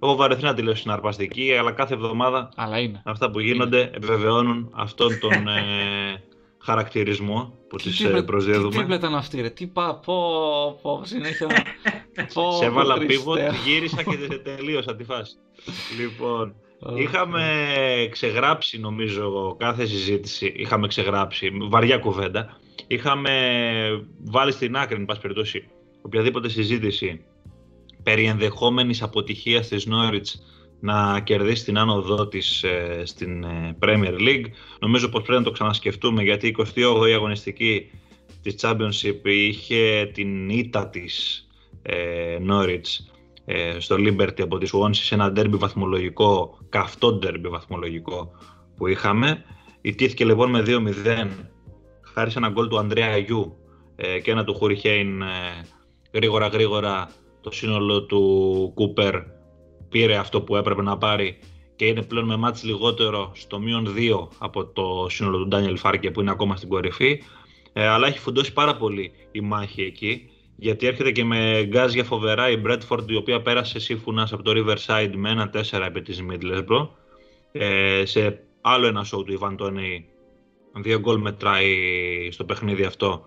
[0.00, 3.02] έχω βαρεθεί να τη λέω συναρπαστική, αλλά κάθε εβδομάδα αλλά είναι.
[3.04, 3.90] αυτά που γίνονται είναι.
[3.94, 6.22] επιβεβαιώνουν αυτόν τον ε,
[6.64, 8.84] χαρακτηρισμό που τις ε, προσδίδουμε.
[8.84, 10.14] Τι ήταν αυτή ρε, τι πά, πω,
[10.82, 11.46] πω, συνέχεια.
[12.34, 13.34] πω, Σε έβαλα πίβο,
[13.64, 14.16] γύρισα και
[14.56, 15.34] τελείωσα τη φάση.
[16.00, 16.54] λοιπόν,
[16.94, 17.44] Είχαμε
[18.10, 22.58] ξεγράψει νομίζω κάθε συζήτηση, είχαμε ξεγράψει, βαριά κουβέντα.
[22.86, 23.30] Είχαμε
[24.24, 25.68] βάλει στην άκρη, εν πάση περιπτώσει,
[26.02, 27.24] οποιαδήποτε συζήτηση
[28.02, 30.42] περί ενδεχόμενης αποτυχίας της Νόριτς
[30.84, 34.44] να κερδίσει την άνοδό της ε, στην ε, Premier League.
[34.80, 37.90] Νομίζω πως πρέπει να το ξανασκεφτούμε γιατί η 28η αγωνιστική
[38.42, 41.46] της Championship είχε την ήττα της
[41.82, 43.04] ε, Norwich
[43.44, 48.30] ε, στο Liberty από τη Swansea σε ένα ντέρμπι βαθμολογικό, καυτό ντέρμπι βαθμολογικό
[48.76, 49.44] που είχαμε.
[49.80, 51.28] Ιτήθηκε λοιπόν με 2-0
[52.14, 53.56] χάρη σε ένα γκολ του Ανδρέα Αγιού
[53.96, 55.26] ε, και ένα του Χούρι Χέιν ε,
[56.12, 57.10] γρήγορα γρήγορα
[57.40, 59.33] το σύνολο του Κούπερ
[59.94, 61.38] πήρε αυτό που έπρεπε να πάρει
[61.76, 66.10] και είναι πλέον με μάτς λιγότερο στο μείον 2 από το σύνολο του Ντάνιελ Φάρκε
[66.10, 67.22] που είναι ακόμα στην κορυφή.
[67.72, 72.50] Ε, αλλά έχει φουντώσει πάρα πολύ η μάχη εκεί γιατί έρχεται και με γκάζια φοβερά
[72.50, 76.88] η Bradford η οποία πέρασε σύμφωνας από το Riverside με ένα 4 επί της Middlesbrough
[77.52, 80.08] ε, σε άλλο ένα show του Ιβάν Τόνεϊ
[80.74, 81.74] δύο γκολ μετράει
[82.30, 83.24] στο παιχνίδι αυτό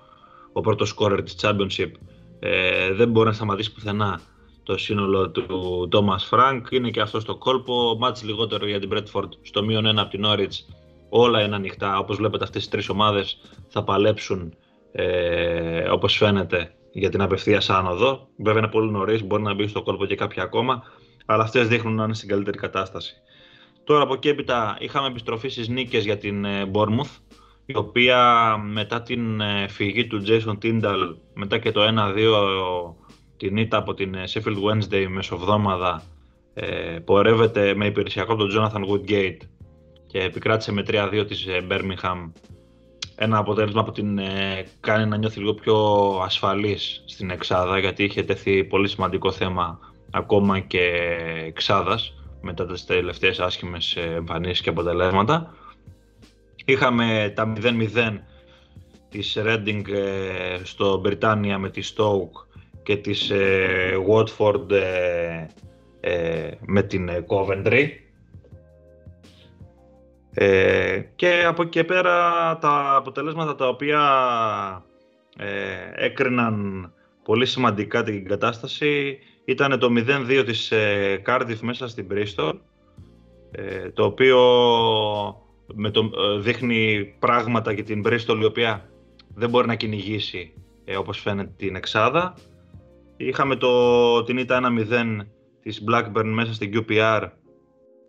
[0.53, 1.91] ο πρώτος σκόρερ της Championship.
[2.39, 4.22] Ε, δεν μπορεί να σταματήσει πουθενά
[4.68, 6.61] το σύνολο του Thomas Frank.
[6.70, 7.95] Είναι και αυτός στο κόλπο.
[7.99, 10.74] Μάτς λιγότερο για την Bradford στο μείον ένα από την Norwich.
[11.09, 11.97] Όλα είναι ανοιχτά.
[11.99, 13.38] Όπως βλέπετε αυτές οι τρεις ομάδες
[13.68, 14.53] θα παλέψουν
[14.91, 18.28] ε, όπως φαίνεται για την απευθεία άνοδο.
[18.38, 20.84] Βέβαια είναι πολύ νωρίς, μπορεί να μπει στο κόλπο και κάποια ακόμα,
[21.26, 23.13] αλλά αυτές δείχνουν να είναι στην καλύτερη κατάσταση.
[23.84, 27.18] Τώρα από εκεί έπειτα είχαμε επιστροφή στις νίκες για την ε, Bournemouth,
[27.65, 31.82] η οποία μετά την ε, φυγή του Jason Tyndall, μετά και το
[32.15, 33.07] 1-2
[33.38, 36.04] την ήττα από την ε, Sheffield Wednesday μεσοβδόμαδα,
[36.54, 39.38] ε, πορεύεται με υπηρεσιακό τον Jonathan Woodgate
[40.08, 42.32] και επικράτησε με 3-2 της Birmingham
[43.20, 45.76] ένα αποτέλεσμα που την ε, κάνει να νιώθει λίγο πιο
[46.24, 49.80] ασφαλής στην εξάδα γιατί είχε τεθεί πολύ σημαντικό θέμα
[50.12, 50.80] ακόμα και
[51.46, 55.54] εξάδας μετά τις τελευταίες άσχημες εμφανίσεις και αποτελέσματα.
[56.66, 58.20] Είχαμε τα 0-0
[59.10, 62.47] της Reading ε, στο Μπριτάνια με τη Stoke
[62.88, 64.68] και της ε, Watford
[66.66, 67.88] με την Coventry
[70.34, 72.12] ε, και από εκεί και πέρα
[72.58, 74.02] τα αποτελέσματα τα οποία
[75.38, 79.88] ε, έκριναν πολύ σημαντικά την κατάσταση ήταν το
[80.30, 82.54] 0-2 της ε, Cardiff μέσα στην Bristol
[83.52, 84.40] ε, το οποίο
[85.74, 88.90] με το, ε, δείχνει πράγματα για την Bristol η οποία
[89.36, 90.54] δεν μπορεί να κυνηγήσει
[90.86, 92.36] ε, όπως φαίνεται την Εξάδα.
[93.18, 94.59] Είχαμε το, την ήττα
[94.89, 95.26] 1-0
[95.61, 97.30] της Blackburn μέσα στην QPR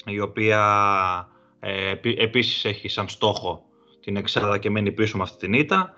[0.05, 0.63] η οποία
[1.61, 3.63] ε, επίσης έχει σαν στόχο
[4.01, 5.93] την εξάδα και μένει πίσω με αυτή την ήττα.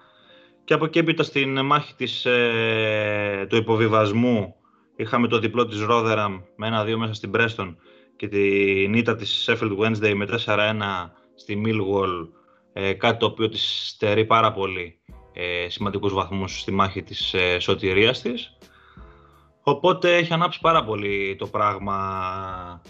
[0.64, 4.54] Και από εκεί έπειτα στην μάχη της, ε, του υποβιβασμού
[4.96, 7.74] είχαμε το διπλό της Rotherham με ένα-δύο μέσα στην Preston
[8.16, 12.28] και την ήττα της Sheffield Wednesday με 4-1 στη Millwall,
[12.72, 14.98] ε, κάτι το οποίο της στερεί πάρα πολύ
[15.32, 18.56] ε, σημαντικούς βαθμούς στη μάχη της ε, σωτηρίας της.
[19.62, 22.82] Οπότε έχει ανάψει πάρα πολύ το πράγμα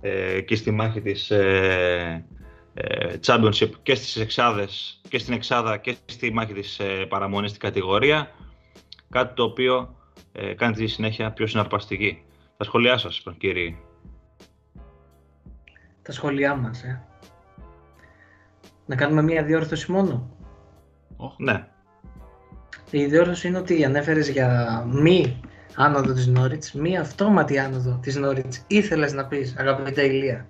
[0.00, 2.26] ε, και στη μάχη της ε,
[2.74, 7.62] ε, Championship και στις εξάδες και στην εξάδα και στη μάχη της ε, παραμονής στην
[7.62, 8.30] κατηγορία
[9.10, 9.96] κάτι το οποίο
[10.32, 12.22] ε, κάνει τη συνέχεια πιο συναρπαστική.
[12.56, 13.74] Τα σχόλιά σας, κύριε.
[16.02, 17.06] Τα σχόλιά μας, ε.
[18.86, 20.36] Να κάνουμε μία διόρθωση μόνο;
[21.16, 21.34] Oh.
[21.36, 21.66] Ναι.
[22.90, 25.40] Η διόρθωση είναι ότι ανέφερες για μη
[25.76, 30.46] άνοδο της Νόριτς, μία αυτόματη άνοδο της Νόριτς ήθελες να πεις αγαπητέ Ηλία;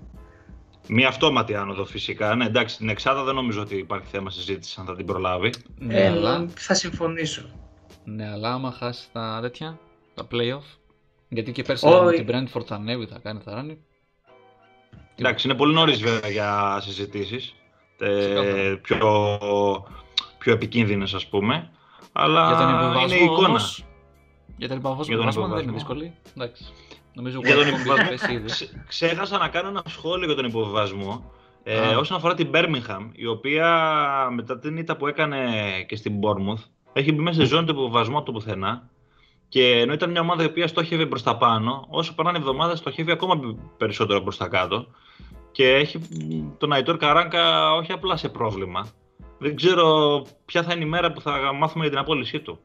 [0.89, 2.35] Μία αυτόματη άνοδο φυσικά.
[2.35, 5.53] Ναι, εντάξει, την Εξάδα δεν νομίζω ότι υπάρχει θέμα συζήτηση αν θα την προλάβει.
[5.79, 7.43] Ναι, Ε, αλλά, Θα συμφωνήσω.
[8.05, 9.79] ναι, αλλά άμα χάσει τα τέτοια,
[10.15, 10.77] τα playoff.
[11.29, 12.05] Γιατί και πέρσι Όχι.
[12.05, 13.79] με την Brentford θα ανέβει, θα κάνει, θα ράνει.
[15.17, 17.55] Εντάξει, είναι πολύ νωρίς βέβαια για συζητήσεις.
[17.99, 18.79] Ξεκάθαρα.
[18.83, 19.39] πιο,
[20.39, 21.71] πιο επικίνδυνες, ας πούμε.
[22.13, 23.49] Αλλά Για τον είναι υποβασμό η εικόνα.
[23.49, 23.85] όμως,
[24.57, 25.95] για τον υποβασμό, Για τον υποβασμό δεν είναι υποβασμό.
[25.95, 26.15] δύσκολη.
[26.37, 26.65] Εντάξει.
[27.15, 28.09] Νομίζω Για τον ότι έχουμε υποβασμό.
[28.11, 28.45] πέσει ήδη.
[28.47, 31.31] Ξε- Ξέχασα να κάνω ένα σχόλιο για τον υποβιβασμό.
[31.65, 31.99] Ε, Α.
[31.99, 33.69] όσον αφορά την Birmingham, η οποία
[34.35, 35.39] μετά την ήττα που έκανε
[35.89, 38.91] και στην Bournemouth, έχει μπει μέσα στη ζώνη του υποβιβασμού από το πουθενά.
[39.49, 43.11] Και ενώ ήταν μια ομάδα η οποία στόχευε προς τα πάνω, όσο περνάνε εβδομάδες στοχεύει
[43.13, 43.41] ακόμα
[43.77, 44.87] περισσότερο προς τα κάτω.
[45.53, 48.87] Και έχει μ, τον Αϊτόρ Καράνκα όχι απλά σε πρόβλημα.
[49.39, 52.59] Δεν ξέρω ποια θα είναι η μέρα που θα μάθουμε για την απόλυσή του.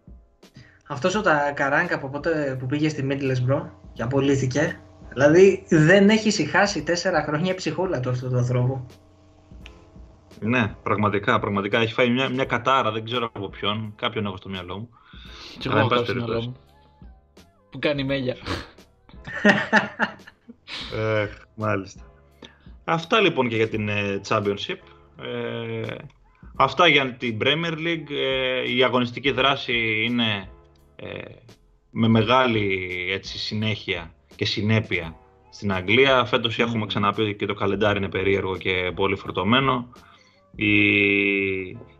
[0.87, 4.79] Αυτός ο τα Καράνκα από πότε που πήγε στη Middlesbrough και απολύθηκε,
[5.09, 8.87] δηλαδή δεν έχει ησυχάσει τέσσερα χρόνια η ψυχούλα του αυτού του ανθρώπου.
[10.39, 13.93] Ναι, πραγματικά, πραγματικά έχει φάει μια, μια κατάρα, δεν ξέρω από ποιον.
[13.95, 14.89] Κάποιον έχω στο μυαλό μου.
[15.59, 16.47] Και Αλλά, εγώ εν έχω πάση στο μυαλό περιπτώσει.
[16.47, 16.55] μου.
[17.71, 18.35] Που κάνει μέλια.
[20.95, 22.01] Ε, μάλιστα.
[22.83, 24.79] Αυτά λοιπόν και για την ε, Championship.
[25.21, 25.95] Ε,
[26.55, 28.09] αυτά για την Premier League.
[28.09, 30.47] Ε, η αγωνιστική δράση είναι ε,
[31.89, 35.15] με μεγάλη έτσι, συνέχεια και συνέπεια
[35.49, 36.25] στην Αγγλία.
[36.25, 39.91] Φέτος έχουμε ξαναπεί ότι και το καλεντάρι είναι περίεργο και πολύ φορτωμένο.
[40.55, 40.77] Η,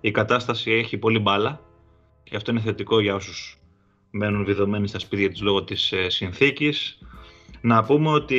[0.02, 1.62] η κατάσταση έχει πολύ μπάλα
[2.24, 3.58] και αυτό είναι θετικό για όσους
[4.12, 6.98] μένουν βιδωμένοι στα σπίτια τους λόγω της ε, συνθήκης.
[7.62, 8.36] Να πούμε ότι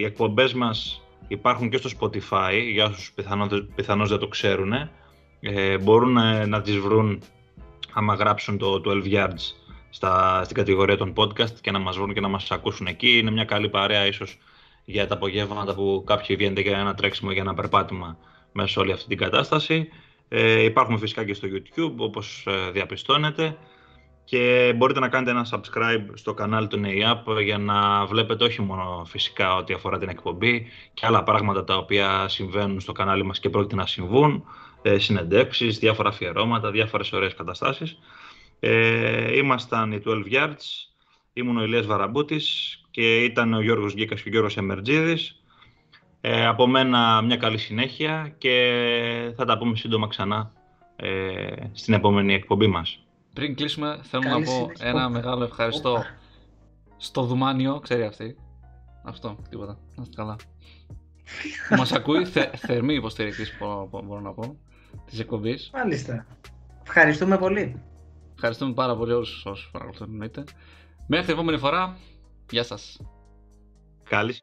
[0.00, 4.72] οι εκπομπές μας υπάρχουν και στο Spotify, για όσους πιθανώς, πιθανώς δεν το ξέρουν.
[5.40, 7.22] Ε, μπορούν ε, να τις βρουν
[7.92, 12.20] άμα γράψουν το 12 Yards στα, στην κατηγορία των podcast και να μας βρουν και
[12.20, 13.18] να μας ακούσουν εκεί.
[13.18, 14.38] Είναι μια καλή παρέα ίσως
[14.84, 18.18] για τα απογεύματα που κάποιοι βγαίνετε για ένα τρέξιμο για ένα περπάτημα
[18.52, 19.88] μέσα σε όλη αυτή την κατάσταση.
[20.28, 23.56] Ε, υπάρχουν φυσικά και στο YouTube όπως ε, διαπιστώνετε
[24.24, 29.04] και μπορείτε να κάνετε ένα subscribe στο κανάλι του NAIAP για να βλέπετε όχι μόνο
[29.06, 33.50] φυσικά ό,τι αφορά την εκπομπή και άλλα πράγματα τα οποία συμβαίνουν στο κανάλι μας και
[33.50, 34.44] πρόκειται να συμβούν,
[34.82, 37.98] ε, συνεντεύξεις, διάφορα αφιερώματα, διάφορες ωραίες καταστάσεις.
[38.60, 40.88] Ε, ήμασταν οι 12 Yards,
[41.32, 45.42] ήμουν ο Ηλίας Βαραμπούτης και ήταν ο Γιώργος Γκίκας και ο Γιώργος Εμερτζίδης.
[46.20, 50.52] Ε, από μένα μια καλή συνέχεια και θα τα πούμε σύντομα ξανά
[50.96, 53.02] ε, στην επόμενη εκπομπή μας.
[53.34, 54.86] Πριν κλείσουμε, θέλω Καλή να πω συνέχεια.
[54.88, 55.08] ένα Όπα.
[55.08, 56.06] μεγάλο ευχαριστώ Όπα.
[56.96, 58.36] στο Δουμάνιο, ξέρει αυτή.
[59.04, 59.78] Αυτό, τίποτα.
[59.94, 60.36] Να είστε καλά.
[61.68, 64.56] Που μας ακούει, θε, θερμή υποστηρικτής μπορώ, μπορώ να πω,
[65.06, 65.70] της εκπομπής.
[65.74, 66.26] Μάλιστα.
[66.82, 67.82] Ευχαριστούμε πολύ.
[68.40, 70.44] Ευχαριστούμε πάρα πολύ όλους όσους παρακολουθούν εννοείται.
[71.06, 71.98] Μέχρι την επόμενη φορά,
[72.50, 73.00] γεια σας.
[74.04, 74.34] Καλή